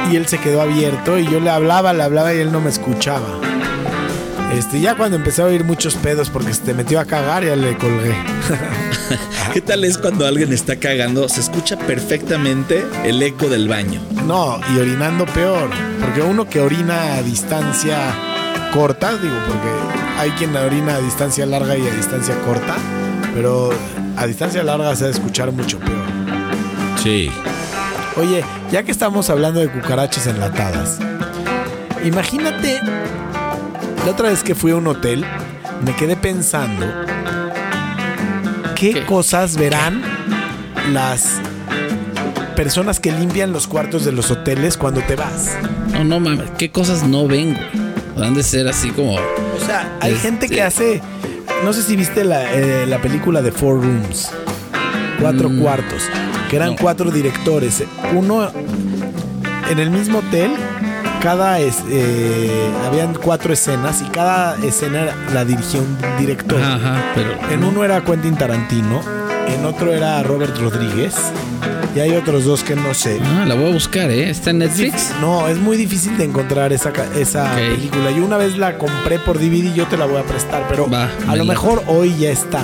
y 0.09 0.15
él 0.15 0.27
se 0.27 0.39
quedó 0.39 0.61
abierto 0.61 1.17
y 1.19 1.27
yo 1.27 1.39
le 1.39 1.49
hablaba, 1.49 1.93
le 1.93 2.03
hablaba 2.03 2.33
y 2.33 2.39
él 2.39 2.51
no 2.51 2.61
me 2.61 2.69
escuchaba. 2.69 3.27
Este, 4.53 4.81
ya 4.81 4.95
cuando 4.95 5.15
empecé 5.15 5.41
a 5.41 5.45
oír 5.45 5.63
muchos 5.63 5.95
pedos 5.95 6.29
porque 6.29 6.53
se 6.53 6.61
te 6.61 6.73
metió 6.73 6.99
a 6.99 7.05
cagar, 7.05 7.45
ya 7.45 7.55
le 7.55 7.77
colgué. 7.77 8.13
¿Qué 9.53 9.61
tal 9.61 9.83
es 9.85 9.97
cuando 9.97 10.25
alguien 10.25 10.51
está 10.51 10.75
cagando? 10.75 11.29
Se 11.29 11.39
escucha 11.39 11.77
perfectamente 11.77 12.85
el 13.05 13.21
eco 13.23 13.47
del 13.47 13.69
baño. 13.69 14.01
No, 14.25 14.59
y 14.73 14.79
orinando 14.79 15.25
peor. 15.25 15.69
Porque 16.01 16.21
uno 16.21 16.49
que 16.49 16.59
orina 16.59 17.15
a 17.15 17.23
distancia 17.23 17.97
corta, 18.73 19.17
digo, 19.17 19.35
porque 19.47 19.67
hay 20.19 20.31
quien 20.31 20.55
orina 20.55 20.95
a 20.95 20.99
distancia 20.99 21.45
larga 21.45 21.77
y 21.77 21.87
a 21.87 21.91
distancia 21.91 22.35
corta, 22.45 22.75
pero 23.33 23.71
a 24.17 24.27
distancia 24.27 24.63
larga 24.63 24.95
se 24.95 25.03
va 25.03 25.07
a 25.09 25.11
escuchar 25.11 25.51
mucho 25.51 25.79
peor. 25.79 26.05
Sí. 27.01 27.31
Oye, 28.17 28.43
ya 28.71 28.83
que 28.83 28.91
estamos 28.91 29.29
hablando 29.29 29.59
de 29.59 29.69
cucarachas 29.69 30.27
enlatadas, 30.27 30.99
imagínate, 32.03 32.79
la 34.05 34.11
otra 34.11 34.29
vez 34.29 34.43
que 34.43 34.53
fui 34.53 34.71
a 34.71 34.75
un 34.75 34.87
hotel, 34.87 35.25
me 35.85 35.95
quedé 35.95 36.15
pensando 36.17 36.85
qué, 38.75 39.05
cosas 39.05 39.55
verán 39.55 40.01
las 40.91 41.39
personas 42.55 42.99
que 42.99 43.11
limpian 43.11 43.53
los 43.53 43.65
cuartos 43.67 44.03
de 44.03 44.11
los 44.11 44.29
hoteles 44.29 44.77
cuando 44.77 45.01
te 45.01 45.15
vas. 45.15 45.55
No, 45.93 46.03
no 46.03 46.19
mames, 46.19 46.49
qué 46.57 46.69
cosas 46.69 47.03
no 47.03 47.27
vengo. 47.27 47.59
Han 48.17 48.33
de 48.33 48.43
ser 48.43 48.67
así 48.67 48.89
como. 48.89 49.13
O 49.15 49.65
sea, 49.65 49.97
hay 50.01 50.13
Este- 50.13 50.27
gente 50.27 50.49
que 50.49 50.61
hace, 50.61 51.01
no 51.63 51.71
sé 51.73 51.81
si 51.81 51.95
viste 51.95 52.23
la, 52.25 52.53
eh, 52.53 52.85
la 52.87 53.01
película 53.01 53.41
de 53.41 53.51
Four 53.51 53.81
Rooms, 53.83 54.29
cuatro 55.19 55.49
Mm, 55.49 55.59
cuartos, 55.61 56.03
que 56.51 56.57
eran 56.57 56.71
no. 56.71 56.75
cuatro 56.75 57.09
directores, 57.09 57.81
uno 58.13 58.51
en 59.69 59.79
el 59.79 59.89
mismo 59.89 60.19
hotel. 60.19 60.51
Cada 61.21 61.59
es, 61.59 61.77
eh, 61.87 62.49
habían 62.85 63.13
cuatro 63.13 63.53
escenas 63.53 64.01
y 64.01 64.09
cada 64.09 64.57
escena 64.57 65.15
la 65.33 65.45
dirigía 65.45 65.79
un 65.79 65.97
director. 66.19 66.59
Ajá, 66.61 66.75
ajá, 66.75 67.03
pero. 67.15 67.31
En 67.51 67.63
uno 67.63 67.85
era 67.85 68.03
Quentin 68.03 68.35
Tarantino, 68.35 69.01
en 69.47 69.63
otro 69.65 69.93
era 69.93 70.21
Robert 70.23 70.57
Rodríguez 70.57 71.15
y 71.95 71.99
hay 72.01 72.15
otros 72.15 72.43
dos 72.43 72.63
que 72.63 72.75
no 72.75 72.93
sé. 72.93 73.21
Ah, 73.23 73.45
la 73.47 73.55
voy 73.55 73.69
a 73.69 73.73
buscar, 73.73 74.11
¿eh? 74.11 74.29
¿Está 74.29 74.49
en 74.49 74.57
Netflix? 74.57 75.13
No, 75.21 75.47
es 75.47 75.57
muy 75.57 75.77
difícil 75.77 76.17
de 76.17 76.25
encontrar 76.25 76.73
esa, 76.73 76.91
esa 77.15 77.55
película. 77.55 78.11
Yo 78.11 78.25
una 78.25 78.35
vez 78.35 78.57
la 78.57 78.77
compré 78.77 79.19
por 79.19 79.37
DVD 79.37 79.71
y 79.71 79.73
yo 79.73 79.85
te 79.87 79.95
la 79.95 80.05
voy 80.05 80.19
a 80.19 80.23
prestar, 80.23 80.65
pero 80.67 80.89
Va, 80.89 81.09
a 81.29 81.35
lo 81.37 81.45
mejor 81.45 81.83
hoy 81.87 82.17
ya 82.17 82.29
está. 82.31 82.61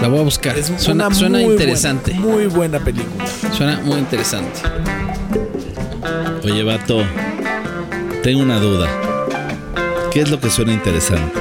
La 0.00 0.08
voy 0.08 0.20
a 0.20 0.22
buscar. 0.22 0.56
Es 0.58 0.70
suena 0.78 1.06
una 1.08 1.14
suena 1.16 1.38
muy 1.38 1.52
interesante. 1.52 2.12
buena- 2.12 2.26
muy 2.26 2.46
buena 2.46 2.78
película. 2.80 3.24
Suena 3.52 3.80
muy 3.84 3.98
interesante. 3.98 4.60
Oye, 6.44 6.62
vato, 6.62 7.02
tengo 8.22 8.40
una 8.42 8.58
duda. 8.60 8.88
¿Qué 10.12 10.20
es 10.20 10.30
lo 10.30 10.38
que 10.38 10.50
suena 10.50 10.72
interesante? 10.72 11.32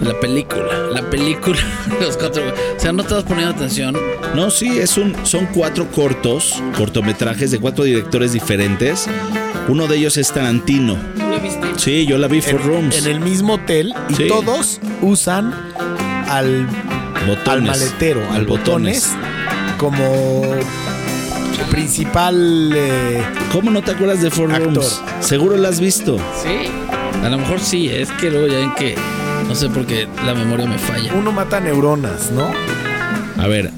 La 0.00 0.18
película, 0.20 0.72
la 0.92 1.02
película. 1.10 1.58
Los 2.00 2.16
cuatro. 2.16 2.42
O 2.76 2.80
sea, 2.80 2.92
no 2.92 3.02
te 3.04 3.14
vas 3.14 3.24
poniendo 3.24 3.54
atención. 3.54 3.96
No, 4.34 4.50
sí, 4.50 4.78
es 4.78 4.96
un, 4.96 5.14
son 5.24 5.46
cuatro 5.46 5.90
cortos, 5.90 6.62
cortometrajes 6.76 7.50
de 7.50 7.58
cuatro 7.58 7.84
directores 7.84 8.32
diferentes. 8.32 9.06
Uno 9.68 9.86
de 9.86 9.96
ellos 9.96 10.16
es 10.16 10.32
Tarantino. 10.32 10.96
¿Lo 11.18 11.38
viste? 11.40 11.66
Sí, 11.76 12.06
yo 12.06 12.16
la 12.18 12.28
vi 12.28 12.40
Four 12.40 12.60
En, 12.60 12.66
Rooms. 12.66 12.96
en 12.98 13.06
el 13.10 13.20
mismo 13.20 13.54
hotel 13.54 13.92
y 14.08 14.14
Sí. 14.14 14.28
todos 14.28 14.80
usan 15.02 15.52
al. 16.28 16.66
Al 17.46 17.62
maletero, 17.62 18.22
al 18.32 18.46
botones, 18.46 19.10
como 19.78 20.42
principal 21.70 22.72
eh, 22.74 23.22
¿Cómo 23.52 23.70
no 23.70 23.82
te 23.82 23.92
acuerdas 23.92 24.22
de 24.22 24.30
Four 24.30 24.52
Actor. 24.52 24.74
Rooms? 24.74 25.02
Seguro 25.20 25.56
la 25.56 25.68
has 25.68 25.80
visto. 25.80 26.18
Sí. 26.42 26.70
A 27.24 27.28
lo 27.28 27.38
mejor 27.38 27.60
sí, 27.60 27.88
es 27.88 28.10
que 28.12 28.30
luego 28.30 28.46
ya 28.46 28.58
ven 28.58 28.74
que. 28.74 28.96
No 29.48 29.54
sé 29.54 29.68
por 29.68 29.86
qué 29.86 30.06
la 30.24 30.34
memoria 30.34 30.66
me 30.66 30.78
falla. 30.78 31.12
uno 31.14 31.32
mata 31.32 31.60
neuronas, 31.60 32.30
¿no? 32.30 32.50
A 33.42 33.48
ver, 33.48 33.70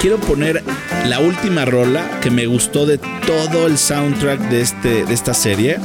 quiero 0.00 0.18
poner 0.18 0.62
la 1.06 1.18
última 1.18 1.64
rola 1.64 2.20
que 2.20 2.30
me 2.30 2.46
gustó 2.46 2.86
de 2.86 2.98
todo 2.98 3.66
el 3.66 3.78
soundtrack 3.78 4.40
de, 4.50 4.60
este, 4.60 5.04
de 5.04 5.14
esta 5.14 5.34
serie. 5.34 5.78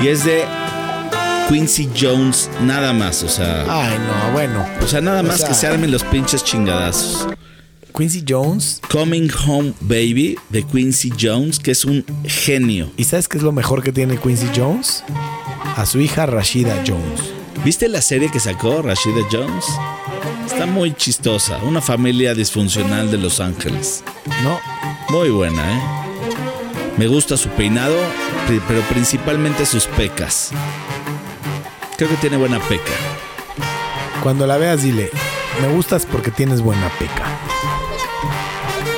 Y 0.00 0.08
es 0.08 0.24
de 0.24 0.44
Quincy 1.48 1.88
Jones, 1.98 2.50
nada 2.62 2.92
más. 2.92 3.22
O 3.22 3.28
sea, 3.28 3.64
Ay, 3.68 3.96
no, 3.98 4.32
bueno. 4.32 4.66
o 4.82 4.86
sea 4.86 5.00
nada 5.00 5.20
o 5.20 5.24
más 5.24 5.38
sea- 5.38 5.48
que 5.48 5.54
se 5.54 5.66
armen 5.66 5.90
los 5.90 6.02
pinches 6.04 6.42
chingadazos. 6.44 7.28
Quincy 7.96 8.24
Jones. 8.28 8.80
Coming 8.90 9.30
Home 9.46 9.72
Baby 9.80 10.36
de 10.50 10.62
Quincy 10.64 11.12
Jones, 11.18 11.58
que 11.58 11.70
es 11.70 11.84
un 11.84 12.04
genio. 12.26 12.90
¿Y 12.96 13.04
sabes 13.04 13.26
qué 13.28 13.38
es 13.38 13.42
lo 13.44 13.52
mejor 13.52 13.82
que 13.82 13.90
tiene 13.92 14.18
Quincy 14.18 14.48
Jones? 14.54 15.02
A 15.76 15.86
su 15.86 16.00
hija 16.00 16.26
Rashida 16.26 16.74
Jones. 16.86 17.20
¿Viste 17.64 17.88
la 17.88 18.02
serie 18.02 18.30
que 18.30 18.38
sacó 18.38 18.82
Rashida 18.82 19.22
Jones? 19.32 19.64
Está 20.44 20.66
muy 20.66 20.94
chistosa. 20.94 21.58
Una 21.64 21.80
familia 21.80 22.34
disfuncional 22.34 23.10
de 23.10 23.18
Los 23.18 23.40
Ángeles. 23.40 24.02
No, 24.42 24.60
Muy 25.08 25.30
buena, 25.30 25.62
¿eh? 25.62 25.80
Me 26.98 27.06
gusta 27.06 27.36
su 27.36 27.48
peinado, 27.50 27.96
pero 28.68 28.80
principalmente 28.90 29.64
sus 29.66 29.86
pecas. 29.86 30.50
Creo 31.96 32.10
que 32.10 32.16
tiene 32.16 32.36
buena 32.36 32.60
peca. 32.60 32.92
cuando 34.22 34.46
la 34.46 34.58
veas 34.58 34.82
dile, 34.82 35.10
me 35.62 35.68
gustas 35.68 36.04
porque 36.04 36.30
tienes 36.30 36.60
buena 36.60 36.90
peca. 36.98 37.24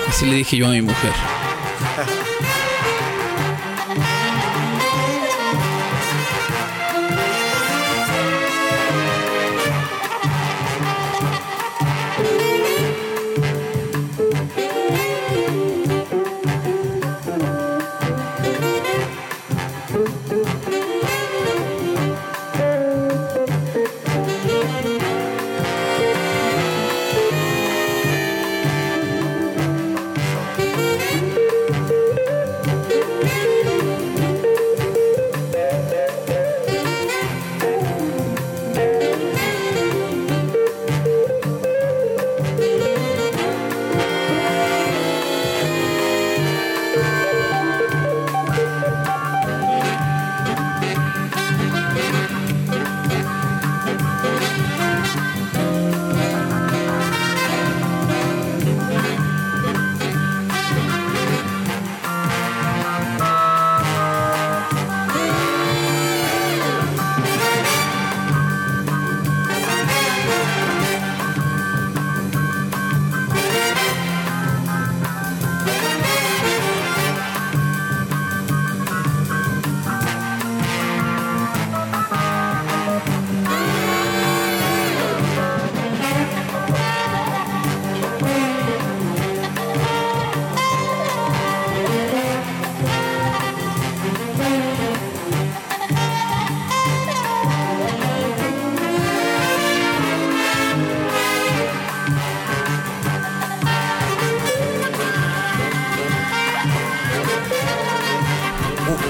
Así 0.08 0.26
le 0.26 0.36
dije 0.36 0.56
yo 0.56 0.66
a 0.66 0.70
mi 0.70 0.82
mujer. 0.82 1.12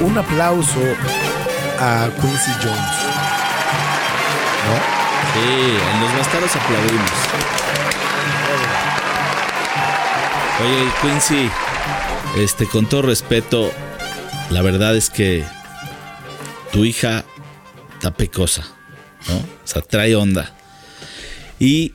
un 0.01 0.17
aplauso 0.17 0.81
a 1.79 2.09
Quincy 2.21 2.51
Jones. 2.63 2.99
¿No? 4.67 4.99
Sí, 5.33 5.77
en 5.95 6.01
los 6.01 6.19
bastardos 6.19 6.57
aplaudimos. 6.57 7.11
Oye, 10.61 10.91
Quincy, 11.01 11.51
este, 12.39 12.67
con 12.67 12.89
todo 12.89 13.03
respeto, 13.03 13.71
la 14.51 14.63
verdad 14.63 14.97
es 14.97 15.11
que 15.11 15.45
tu 16.73 16.85
hija 16.85 17.25
está 17.95 18.13
pecosa, 18.13 18.67
¿no? 19.29 19.37
O 19.37 19.47
sea, 19.65 19.83
trae 19.83 20.17
onda. 20.17 20.55
Y 21.61 21.93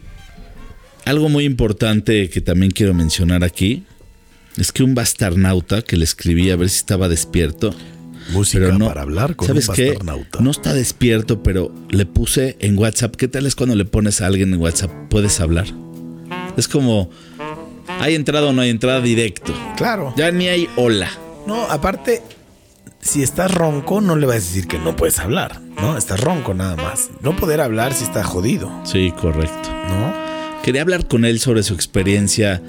algo 1.05 1.29
muy 1.29 1.45
importante 1.45 2.29
que 2.29 2.41
también 2.41 2.71
quiero 2.71 2.93
mencionar 2.93 3.43
aquí 3.43 3.85
es 4.57 4.71
que 4.71 4.83
un 4.83 4.95
bastarnauta 4.95 5.81
que 5.81 5.97
le 5.97 6.03
escribí 6.03 6.51
a 6.51 6.55
ver 6.55 6.69
si 6.69 6.77
estaba 6.77 7.09
despierto. 7.09 7.73
Música 8.31 8.65
pero 8.65 8.77
no, 8.77 8.87
para 8.87 9.01
hablar 9.01 9.35
con 9.35 9.47
¿sabes 9.47 9.69
un 9.69 9.75
qué? 9.75 9.97
No 10.39 10.51
está 10.51 10.73
despierto, 10.73 11.43
pero 11.43 11.73
le 11.89 12.05
puse 12.05 12.55
en 12.59 12.77
WhatsApp. 12.77 13.15
¿Qué 13.15 13.27
tal 13.27 13.45
es 13.45 13.55
cuando 13.55 13.75
le 13.75 13.85
pones 13.85 14.21
a 14.21 14.27
alguien 14.27 14.53
en 14.53 14.61
WhatsApp? 14.61 14.91
Puedes 15.09 15.39
hablar. 15.39 15.65
Es 16.57 16.67
como, 16.67 17.09
hay 17.99 18.15
entrada 18.15 18.47
o 18.47 18.53
no 18.53 18.61
hay 18.61 18.69
entrada 18.69 19.01
directo. 19.01 19.53
Claro. 19.75 20.13
Ya 20.15 20.31
ni 20.31 20.47
hay 20.47 20.69
hola. 20.75 21.09
No, 21.47 21.63
aparte, 21.65 22.21
si 23.01 23.21
estás 23.23 23.53
ronco, 23.53 23.99
no 24.01 24.15
le 24.15 24.25
vas 24.25 24.35
a 24.37 24.39
decir 24.39 24.67
que 24.67 24.79
no 24.79 24.95
puedes 24.95 25.19
hablar, 25.19 25.59
¿no? 25.75 25.97
Estás 25.97 26.19
ronco 26.21 26.53
nada 26.53 26.75
más. 26.77 27.09
No 27.21 27.35
poder 27.35 27.59
hablar 27.59 27.93
si 27.93 28.05
está 28.05 28.23
jodido, 28.23 28.71
Sí, 28.85 29.11
correcto. 29.19 29.69
¿no? 29.89 30.13
Quería 30.63 30.81
hablar 30.81 31.07
con 31.07 31.25
él 31.25 31.39
sobre 31.39 31.63
su 31.63 31.73
experiencia 31.73 32.61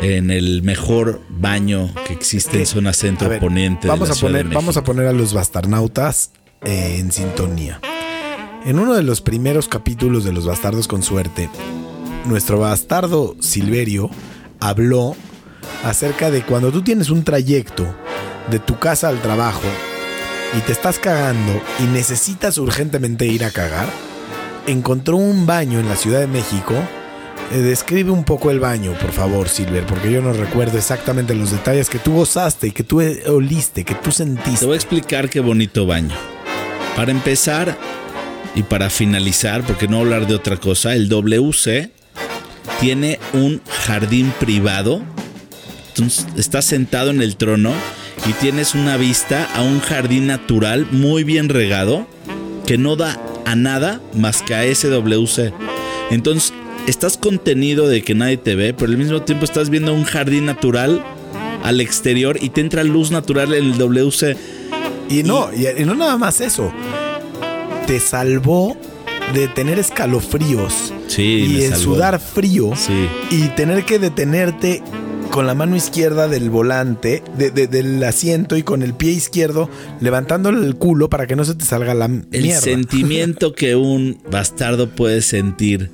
en 0.00 0.30
el 0.30 0.62
mejor 0.62 1.20
baño 1.28 1.90
que 2.06 2.12
existe 2.12 2.58
en 2.60 2.66
zona 2.66 2.92
centro 2.92 3.28
ver, 3.28 3.40
poniente. 3.40 3.88
vamos 3.88 4.08
de 4.08 4.14
la 4.14 4.18
a 4.18 4.20
de 4.20 4.20
poner, 4.20 4.54
vamos 4.54 4.76
a 4.76 4.84
poner 4.84 5.06
a 5.06 5.12
los 5.12 5.32
bastarnautas 5.32 6.30
en 6.62 7.12
sintonía. 7.12 7.80
En 8.64 8.78
uno 8.78 8.94
de 8.94 9.02
los 9.02 9.20
primeros 9.20 9.68
capítulos 9.68 10.24
de 10.24 10.32
Los 10.32 10.46
Bastardos 10.46 10.88
con 10.88 11.02
Suerte, 11.02 11.48
nuestro 12.24 12.58
bastardo 12.58 13.36
Silverio 13.40 14.10
habló 14.58 15.14
acerca 15.84 16.30
de 16.30 16.42
cuando 16.42 16.72
tú 16.72 16.82
tienes 16.82 17.10
un 17.10 17.22
trayecto 17.22 17.86
de 18.50 18.58
tu 18.58 18.78
casa 18.78 19.08
al 19.08 19.20
trabajo 19.20 19.68
y 20.56 20.60
te 20.60 20.72
estás 20.72 20.98
cagando 20.98 21.60
y 21.80 21.84
necesitas 21.84 22.58
urgentemente 22.58 23.26
ir 23.26 23.44
a 23.44 23.50
cagar, 23.50 23.88
encontró 24.66 25.16
un 25.16 25.46
baño 25.46 25.78
en 25.78 25.88
la 25.88 25.96
Ciudad 25.96 26.20
de 26.20 26.26
México. 26.26 26.74
Eh, 27.52 27.58
describe 27.58 28.10
un 28.10 28.24
poco 28.24 28.50
el 28.50 28.58
baño, 28.58 28.92
por 29.00 29.12
favor, 29.12 29.48
Silver, 29.48 29.86
porque 29.86 30.10
yo 30.10 30.20
no 30.20 30.32
recuerdo 30.32 30.78
exactamente 30.78 31.34
los 31.34 31.52
detalles 31.52 31.88
que 31.88 31.98
tú 31.98 32.14
gozaste 32.14 32.68
y 32.68 32.72
que 32.72 32.82
tú 32.82 33.00
oliste, 33.28 33.84
que 33.84 33.94
tú 33.94 34.10
Te 34.10 34.16
sentiste. 34.16 34.66
voy 34.66 34.74
a 34.74 34.76
explicar 34.76 35.30
qué 35.30 35.40
bonito 35.40 35.86
baño. 35.86 36.14
Para 36.96 37.12
empezar 37.12 37.76
y 38.54 38.62
para 38.62 38.90
finalizar, 38.90 39.62
porque 39.62 39.86
no 39.86 40.00
hablar 40.00 40.26
de 40.26 40.34
otra 40.34 40.56
cosa, 40.56 40.94
el 40.94 41.08
WC 41.08 41.90
tiene 42.80 43.20
un 43.32 43.60
jardín 43.86 44.32
privado. 44.40 45.02
Entonces, 45.88 46.26
estás 46.36 46.64
sentado 46.64 47.10
en 47.10 47.22
el 47.22 47.36
trono 47.36 47.72
y 48.28 48.32
tienes 48.32 48.74
una 48.74 48.96
vista 48.96 49.48
a 49.54 49.62
un 49.62 49.80
jardín 49.80 50.26
natural 50.26 50.86
muy 50.90 51.22
bien 51.22 51.48
regado 51.48 52.06
que 52.66 52.76
no 52.76 52.96
da 52.96 53.20
a 53.44 53.54
nada 53.54 54.00
más 54.14 54.42
que 54.42 54.54
a 54.54 54.64
ese 54.64 54.88
WC. 54.88 55.52
Entonces, 56.10 56.52
estás 56.86 57.16
contenido 57.18 57.88
de 57.88 58.02
que 58.02 58.14
nadie 58.14 58.36
te 58.36 58.54
ve, 58.54 58.74
pero 58.74 58.90
al 58.90 58.98
mismo 58.98 59.22
tiempo 59.22 59.44
estás 59.44 59.70
viendo 59.70 59.92
un 59.94 60.04
jardín 60.04 60.46
natural 60.46 61.02
al 61.62 61.80
exterior 61.80 62.38
y 62.40 62.50
te 62.50 62.60
entra 62.60 62.84
luz 62.84 63.10
natural 63.10 63.54
en 63.54 63.64
el 63.64 63.78
WC. 63.78 64.36
Y 65.08 65.22
no, 65.22 65.50
y, 65.52 65.66
y 65.80 65.84
no 65.84 65.94
nada 65.94 66.16
más 66.16 66.40
eso. 66.40 66.72
Te 67.86 68.00
salvó 68.00 68.76
de 69.34 69.48
tener 69.48 69.78
escalofríos 69.78 70.92
Sí, 71.08 71.22
y 71.22 71.60
salvó. 71.62 71.76
sudar 71.94 72.20
frío 72.20 72.72
Sí. 72.76 73.08
y 73.30 73.48
tener 73.48 73.84
que 73.84 73.98
detenerte 73.98 74.82
con 75.30 75.46
la 75.46 75.54
mano 75.54 75.76
izquierda 75.76 76.28
del 76.28 76.50
volante, 76.50 77.22
de- 77.36 77.50
de- 77.50 77.66
del 77.66 78.02
asiento 78.04 78.56
y 78.56 78.62
con 78.62 78.82
el 78.82 78.94
pie 78.94 79.10
izquierdo 79.12 79.68
levantándole 80.00 80.64
el 80.64 80.76
culo 80.76 81.10
para 81.10 81.26
que 81.26 81.36
no 81.36 81.44
se 81.44 81.54
te 81.54 81.64
salga 81.64 81.94
la 81.94 82.06
El 82.06 82.42
mierda. 82.42 82.60
sentimiento 82.62 83.52
que 83.52 83.74
un 83.76 84.18
bastardo 84.30 84.88
puede 84.88 85.22
sentir 85.22 85.90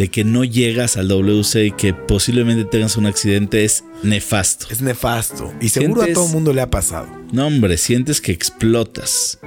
de 0.00 0.08
que 0.08 0.24
no 0.24 0.44
llegas 0.44 0.96
al 0.96 1.08
WC 1.08 1.66
y 1.66 1.70
que 1.72 1.92
posiblemente 1.92 2.64
tengas 2.64 2.96
un 2.96 3.04
accidente 3.04 3.66
es 3.66 3.84
nefasto. 4.02 4.66
Es 4.70 4.80
nefasto. 4.80 5.52
Y 5.60 5.68
seguro 5.68 6.00
a 6.00 6.06
todo 6.14 6.24
el 6.24 6.32
mundo 6.32 6.54
le 6.54 6.62
ha 6.62 6.70
pasado. 6.70 7.06
No, 7.32 7.46
hombre, 7.46 7.76
sientes 7.76 8.22
que 8.22 8.32
explotas. 8.32 9.38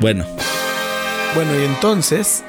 Bueno, 0.00 0.24
Bueno, 1.34 1.60
y 1.60 1.66
entonces, 1.66 2.42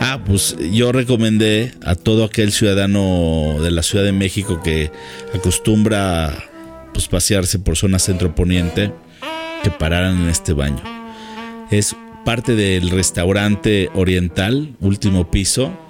ah, 0.00 0.18
pues 0.24 0.56
yo 0.72 0.92
recomendé 0.92 1.74
a 1.84 1.94
todo 1.94 2.24
aquel 2.24 2.52
ciudadano 2.52 3.58
de 3.60 3.70
la 3.70 3.82
Ciudad 3.82 4.06
de 4.06 4.12
México 4.12 4.62
que 4.64 4.90
acostumbra 5.34 6.42
pues 6.94 7.06
pasearse 7.06 7.58
por 7.58 7.76
zona 7.76 7.98
centro 7.98 8.34
poniente 8.34 8.94
que 9.62 9.68
pararan 9.68 10.22
en 10.22 10.30
este 10.30 10.54
baño. 10.54 10.82
Es 11.70 11.94
parte 12.24 12.54
del 12.54 12.88
restaurante 12.88 13.90
oriental, 13.92 14.74
último 14.80 15.30
piso 15.30 15.84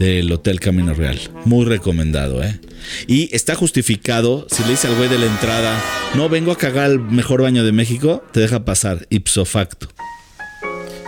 del 0.00 0.32
Hotel 0.32 0.58
Camino 0.60 0.94
Real. 0.94 1.20
Muy 1.44 1.66
recomendado, 1.66 2.42
¿eh? 2.42 2.58
Y 3.06 3.28
está 3.36 3.54
justificado, 3.54 4.46
si 4.50 4.64
le 4.64 4.70
dice 4.70 4.88
al 4.88 4.96
güey 4.96 5.10
de 5.10 5.18
la 5.18 5.26
entrada, 5.26 5.78
no 6.14 6.28
vengo 6.30 6.50
a 6.52 6.56
cagar 6.56 6.86
al 6.86 6.98
mejor 6.98 7.42
baño 7.42 7.62
de 7.64 7.70
México, 7.72 8.24
te 8.32 8.40
deja 8.40 8.64
pasar, 8.64 9.06
ipso 9.10 9.44
facto. 9.44 9.88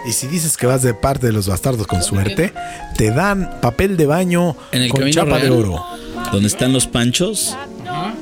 y 0.07 0.12
si 0.12 0.26
dices 0.26 0.57
que 0.59 0.66
vas 0.66 0.82
de 0.82 0.93
parte 0.93 1.26
de 1.26 1.32
los 1.32 1.49
bastardos 1.49 1.86
con 1.86 2.03
suerte, 2.03 2.53
te 2.99 3.11
dan 3.11 3.61
papel 3.62 3.97
de 3.97 4.05
baño 4.07 4.57
En 4.72 4.82
el 4.82 4.90
con 4.90 5.01
Camino 5.01 5.14
chapa 5.14 5.38
de 5.38 5.49
oro. 5.49 5.82
¿Dónde 6.30 6.49
están 6.49 6.72
los 6.74 6.86
panchos? 6.86 7.57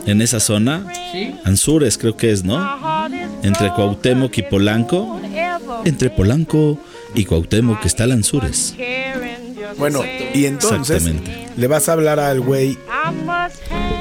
En 0.07 0.23
esa 0.23 0.39
zona. 0.39 0.87
Anzures 1.45 1.99
creo 1.99 2.17
que 2.17 2.31
es, 2.31 2.45
¿no? 2.45 2.59
Entre 3.43 3.73
Cuauhtémoc 3.73 4.39
y 4.39 4.43
Polanco. 4.43 5.21
Entre 5.85 6.11
Polanco 6.11 6.79
y 7.15 7.25
Cuauhtémoc 7.25 7.85
está 7.85 8.05
el 8.05 8.13
Anzures. 8.13 8.75
Bueno, 9.79 10.03
y 10.35 10.47
entonces 10.47 11.05
le 11.57 11.67
vas 11.67 11.89
a 11.89 11.93
hablar 11.93 12.21
al 12.21 12.41
güey 12.41 12.79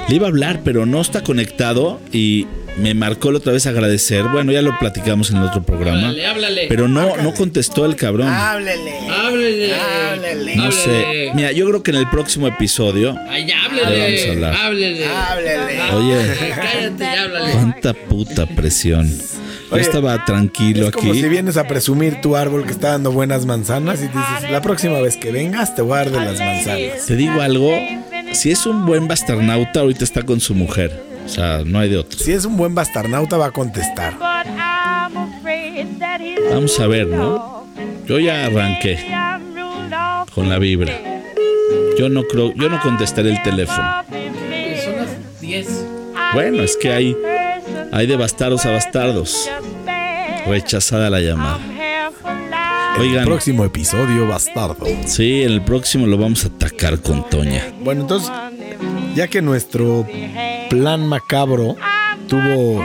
Le 0.09 0.15
iba 0.15 0.25
a 0.25 0.29
hablar, 0.29 0.61
pero 0.63 0.85
no 0.85 1.01
está 1.01 1.21
conectado 1.23 1.99
y 2.11 2.47
me 2.77 2.93
marcó 2.93 3.31
la 3.31 3.39
otra 3.39 3.51
vez 3.51 3.65
agradecer. 3.67 4.23
Bueno, 4.29 4.51
ya 4.51 4.61
lo 4.61 4.77
platicamos 4.79 5.31
en 5.31 5.37
el 5.37 5.43
otro 5.43 5.63
programa. 5.63 5.99
Háblale, 6.09 6.25
háblale. 6.27 6.65
Pero 6.69 6.87
no, 6.87 7.17
no 7.17 7.33
contestó 7.33 7.85
el 7.85 7.95
cabrón. 7.95 8.27
Háblele. 8.29 8.93
Háblele. 9.09 10.55
No 10.55 10.71
sé. 10.71 11.31
Mira, 11.35 11.51
yo 11.51 11.67
creo 11.67 11.83
que 11.83 11.91
en 11.91 11.97
el 11.97 12.09
próximo 12.09 12.47
episodio. 12.47 13.15
Ay, 13.29 13.45
Le 13.45 13.53
vamos 13.53 13.79
a 13.83 13.87
háblele. 13.87 14.31
hablar. 14.31 14.53
Háblele. 14.55 15.05
Háblele. 15.07 15.81
Oye, 15.93 16.35
Cállate 16.55 17.03
y 17.03 17.17
háblale. 17.17 17.51
cuánta 17.51 17.93
puta 17.93 18.45
presión. 18.45 19.11
Yo 19.69 19.75
Oye, 19.75 19.83
estaba 19.83 20.25
tranquilo 20.25 20.87
Es 20.87 20.91
como 20.91 21.11
aquí. 21.11 21.21
si 21.21 21.29
vienes 21.29 21.55
a 21.57 21.67
presumir 21.67 22.21
tu 22.21 22.35
árbol 22.35 22.65
que 22.65 22.71
está 22.71 22.89
dando 22.89 23.11
buenas 23.11 23.45
manzanas 23.45 24.01
y 24.01 24.07
te 24.07 24.17
dices, 24.17 24.51
la 24.51 24.61
próxima 24.61 24.99
vez 24.99 25.15
que 25.15 25.31
vengas 25.31 25.75
te 25.75 25.83
voy 25.83 25.93
a 25.93 25.97
dar 25.97 26.09
de 26.11 26.19
las 26.19 26.39
manzanas. 26.39 27.05
Te 27.05 27.15
digo 27.15 27.39
algo, 27.41 27.77
si 28.33 28.51
es 28.51 28.65
un 28.65 28.85
buen 28.87 29.07
bastarnauta, 29.07 29.81
ahorita 29.81 30.03
está 30.03 30.23
con 30.23 30.39
su 30.39 30.55
mujer. 30.55 31.03
O 31.25 31.29
sea, 31.29 31.61
no 31.63 31.77
hay 31.77 31.89
de 31.89 31.97
otro. 31.97 32.17
Si 32.17 32.31
es 32.31 32.45
un 32.45 32.57
buen 32.57 32.73
bastarnauta 32.73 33.37
va 33.37 33.47
a 33.47 33.51
contestar. 33.51 34.17
Vamos 36.51 36.79
a 36.79 36.87
ver, 36.87 37.07
¿no? 37.07 37.67
Yo 38.07 38.17
ya 38.19 38.45
arranqué 38.45 38.97
con 40.33 40.49
la 40.49 40.57
vibra. 40.57 40.93
Yo 41.97 42.09
no 42.09 42.23
creo, 42.23 42.53
yo 42.55 42.69
no 42.69 42.79
contestaré 42.81 43.29
el 43.31 43.43
teléfono. 43.43 44.03
Son 44.83 44.95
las 44.95 45.41
10. 45.41 45.85
Bueno, 46.33 46.63
es 46.63 46.75
que 46.77 46.91
hay, 46.91 47.15
hay 47.91 48.07
de 48.07 48.15
bastardos 48.15 48.65
a 48.65 48.71
bastardos. 48.71 49.49
Rechazada 50.47 51.09
la 51.09 51.19
llamada. 51.21 51.59
El 52.95 53.01
Oigan, 53.01 53.25
próximo 53.25 53.63
episodio, 53.63 54.27
bastardo. 54.27 54.85
sí, 55.05 55.43
en 55.43 55.51
el 55.51 55.61
próximo 55.61 56.05
lo 56.05 56.17
vamos 56.17 56.43
a 56.43 56.49
atacar 56.49 56.99
con 56.99 57.27
Toña. 57.29 57.63
Bueno, 57.81 58.01
entonces, 58.01 58.31
ya 59.15 59.27
que 59.27 59.41
nuestro 59.41 60.05
plan 60.69 61.07
macabro 61.07 61.75
tuvo 62.27 62.83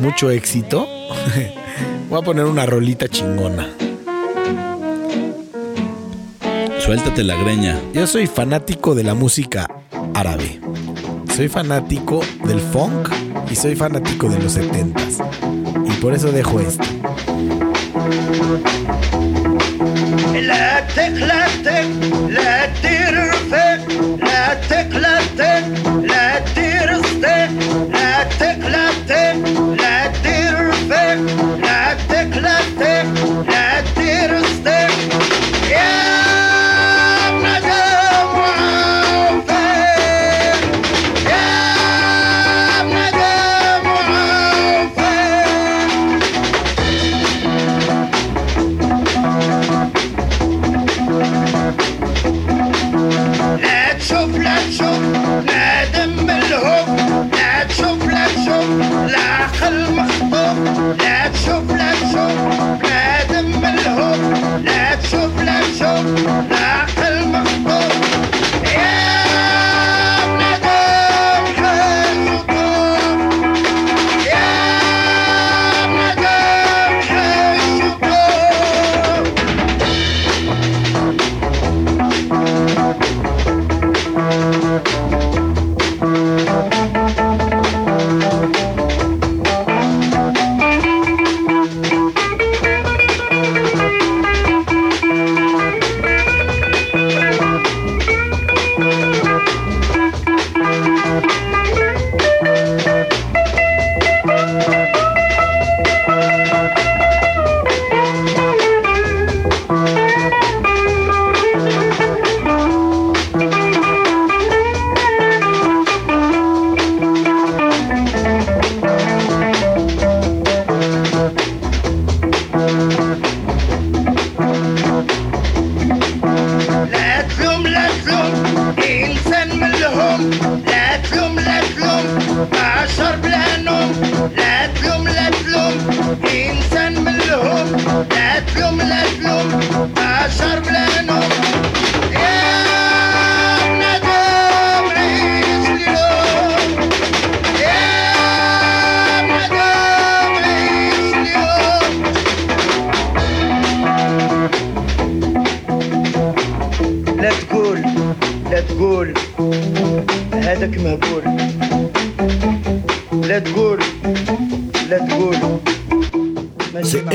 mucho 0.00 0.30
éxito, 0.30 0.88
voy 2.10 2.20
a 2.20 2.24
poner 2.24 2.46
una 2.46 2.66
rolita 2.66 3.06
chingona. 3.08 3.68
Suéltate 6.80 7.22
la 7.22 7.36
greña. 7.36 7.78
Yo 7.92 8.06
soy 8.06 8.26
fanático 8.26 8.94
de 8.94 9.04
la 9.04 9.14
música 9.14 9.68
árabe. 10.14 10.58
Soy 11.38 11.46
fanático 11.46 12.20
del 12.46 12.58
funk 12.58 13.10
y 13.48 13.54
soy 13.54 13.76
fanático 13.76 14.28
de 14.28 14.40
los 14.40 14.54
70 14.54 15.00
Y 15.86 15.92
por 16.00 16.12
eso 16.12 16.32
dejo 16.32 16.58
esto. 16.58 16.82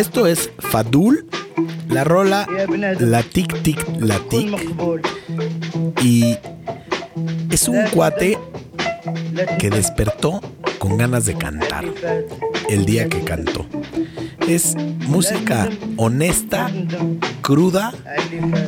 Esto 0.03 0.27
es 0.27 0.51
Fadul, 0.59 1.25
la 1.87 2.03
rola 2.03 2.45
La 2.99 3.23
Tic 3.23 3.63
Tic 3.63 3.81
La 4.01 4.19
Tic. 4.19 4.53
Y 6.01 6.35
es 7.49 7.69
un 7.69 7.81
cuate 7.93 8.37
que 9.59 9.69
despertó 9.69 10.41
con 10.77 10.97
ganas 10.97 11.23
de 11.23 11.35
cantar 11.35 11.85
el 12.69 12.85
día 12.85 13.07
que 13.07 13.21
cantó. 13.21 13.65
Es 14.45 14.75
música 15.07 15.69
honesta, 15.95 16.69
cruda, 17.41 17.93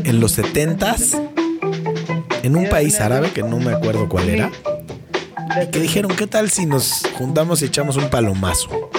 en 0.05 0.21
los 0.21 0.31
setentas, 0.31 1.17
en 2.43 2.55
un 2.55 2.69
país 2.69 3.01
árabe 3.01 3.31
que 3.31 3.43
no 3.43 3.59
me 3.59 3.73
acuerdo 3.73 4.07
cuál 4.07 4.29
era. 4.29 4.51
Que 5.69 5.81
dijeron, 5.81 6.15
¿qué 6.15 6.27
tal 6.27 6.49
si 6.49 6.65
nos 6.65 7.03
juntamos 7.17 7.61
y 7.61 7.65
echamos 7.65 7.97
un 7.97 8.09
palomazo? 8.09 8.89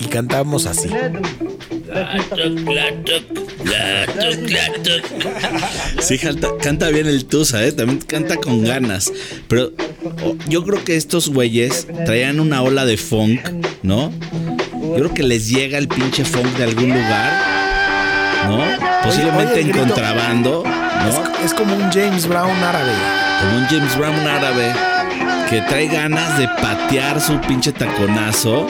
Y 0.00 0.06
cantamos 0.06 0.66
así. 0.66 0.88
Sí, 6.00 6.18
canta, 6.18 6.48
canta 6.60 6.88
bien 6.88 7.06
el 7.06 7.24
Tusa, 7.24 7.64
¿eh? 7.64 7.72
También 7.72 8.00
canta 8.00 8.36
con 8.36 8.64
ganas. 8.64 9.12
Pero 9.48 9.72
yo 10.48 10.64
creo 10.64 10.84
que 10.84 10.96
estos 10.96 11.28
güeyes 11.28 11.86
traían 12.04 12.40
una 12.40 12.62
ola 12.62 12.84
de 12.84 12.96
funk, 12.96 13.40
¿no? 13.82 14.12
Yo 14.72 14.94
creo 14.94 15.14
que 15.14 15.22
les 15.22 15.48
llega 15.48 15.78
el 15.78 15.88
pinche 15.88 16.24
funk 16.24 16.46
de 16.56 16.64
algún 16.64 16.88
lugar, 16.88 17.32
¿no? 18.48 18.58
Posiblemente 19.02 19.60
Oye, 19.60 19.62
en 19.62 19.70
contrabando, 19.70 20.64
¿no? 20.64 21.08
Es, 21.08 21.46
es 21.46 21.54
como 21.54 21.74
un 21.74 21.90
James 21.90 22.26
Brown 22.26 22.56
árabe. 22.62 22.92
Como 23.40 23.58
un 23.58 23.64
James 23.66 23.96
Brown 23.96 24.26
árabe 24.26 24.93
que 25.50 25.60
trae 25.62 25.86
ganas 25.88 26.38
de 26.38 26.48
patear 26.48 27.20
su 27.20 27.40
pinche 27.40 27.72
taconazo. 27.72 28.66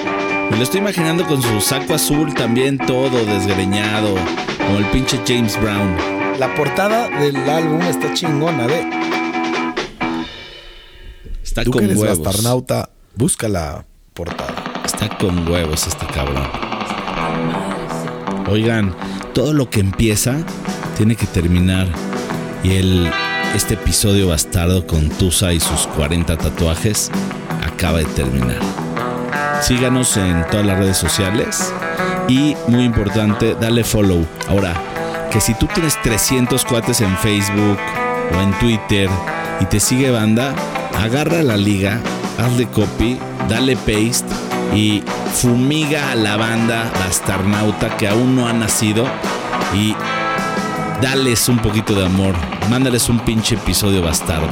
Me 0.51 0.57
lo 0.57 0.63
estoy 0.63 0.81
imaginando 0.81 1.27
con 1.27 1.43
su 1.43 1.61
saco 1.61 1.95
azul 1.95 2.35
también 2.35 2.79
todo 2.79 3.25
desgreñado, 3.25 4.15
como 4.59 4.79
el 4.79 4.85
pinche 4.87 5.21
James 5.27 5.61
Brown. 5.61 5.97
La 6.39 6.55
portada 6.55 7.09
del 7.21 7.37
álbum 7.49 7.81
está 7.83 8.13
chingona, 8.13 8.67
ve. 8.67 8.85
Está 11.43 11.63
Tú 11.65 11.71
con 11.71 11.81
que 11.81 11.87
eres 11.87 11.99
huevos. 11.99 12.21
bastarnauta, 12.21 12.91
busca 13.15 13.49
la 13.49 13.87
portada. 14.13 14.55
Está 14.85 15.09
con 15.17 15.47
huevos 15.49 15.87
este 15.87 16.07
cabrón. 16.07 16.45
Oigan, 18.49 18.95
todo 19.33 19.53
lo 19.53 19.71
que 19.71 19.81
empieza 19.81 20.37
tiene 20.97 21.17
que 21.17 21.27
terminar. 21.27 21.87
Y 22.63 22.75
el, 22.77 23.11
este 23.55 23.75
episodio 23.75 24.29
bastardo 24.29 24.85
con 24.87 25.09
Tusa 25.09 25.53
y 25.53 25.61
sus 25.61 25.87
40 25.87 26.37
tatuajes 26.37 27.11
acaba 27.65 27.99
de 27.99 28.05
terminar. 28.07 28.59
Síganos 29.63 30.17
en 30.17 30.45
todas 30.51 30.67
las 30.67 30.79
redes 30.79 30.97
sociales. 30.97 31.73
Y 32.29 32.57
muy 32.67 32.85
importante, 32.85 33.55
dale 33.61 33.85
follow. 33.85 34.27
Ahora, 34.49 34.75
que 35.31 35.41
si 35.41 35.55
tú 35.55 35.67
tienes 35.73 36.01
300 36.03 36.65
cuates 36.65 37.01
en 37.01 37.17
Facebook 37.19 37.79
o 38.37 38.41
en 38.41 38.59
Twitter 38.59 39.09
y 39.61 39.67
te 39.67 39.79
sigue 39.79 40.11
banda, 40.11 40.55
agarra 40.99 41.43
la 41.43 41.57
liga, 41.57 42.01
hazle 42.39 42.67
copy, 42.67 43.19
dale 43.49 43.77
paste 43.77 44.27
y 44.75 45.03
fumiga 45.33 46.11
a 46.11 46.17
la 46.17 46.37
banda 46.37 46.91
bastarnauta 46.99 47.97
que 47.97 48.09
aún 48.09 48.35
no 48.35 48.49
ha 48.49 48.53
nacido 48.53 49.05
y 49.75 49.95
dales 51.01 51.49
un 51.49 51.59
poquito 51.59 51.95
de 51.95 52.07
amor. 52.07 52.35
Mándales 52.71 53.09
un 53.09 53.21
pinche 53.21 53.55
episodio 53.57 54.03
bastardo. 54.03 54.49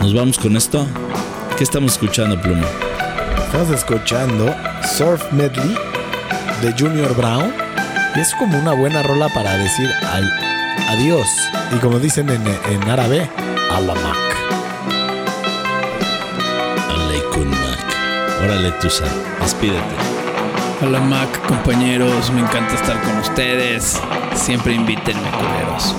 ¿Nos 0.00 0.12
vamos 0.14 0.38
con 0.38 0.56
esto? 0.56 0.86
¿Qué 1.56 1.64
estamos 1.64 1.92
escuchando, 1.92 2.40
Pluma? 2.40 2.66
Estamos 3.46 3.70
escuchando 3.70 4.54
Surf 4.82 5.32
Medley 5.32 5.76
de 6.60 6.72
Junior 6.78 7.14
Brown. 7.16 7.52
Y 8.16 8.20
es 8.20 8.34
como 8.34 8.58
una 8.58 8.72
buena 8.72 9.02
rola 9.02 9.28
para 9.28 9.56
decir 9.56 9.88
al, 10.12 10.30
adiós. 10.88 11.28
Y 11.74 11.78
como 11.78 11.98
dicen 11.98 12.28
en, 12.30 12.42
en 12.46 12.90
árabe, 12.90 13.30
alamak. 13.70 14.16
Aleikum. 16.90 17.50
Órale, 18.44 18.72
Tusa, 18.72 19.04
despídete. 19.40 20.11
Hola 20.84 20.98
Mac, 20.98 21.46
compañeros, 21.46 22.32
me 22.32 22.40
encanta 22.40 22.74
estar 22.74 23.00
con 23.02 23.16
ustedes. 23.18 24.00
Siempre 24.34 24.74
invítenme, 24.74 25.30
culeros. 25.30 25.94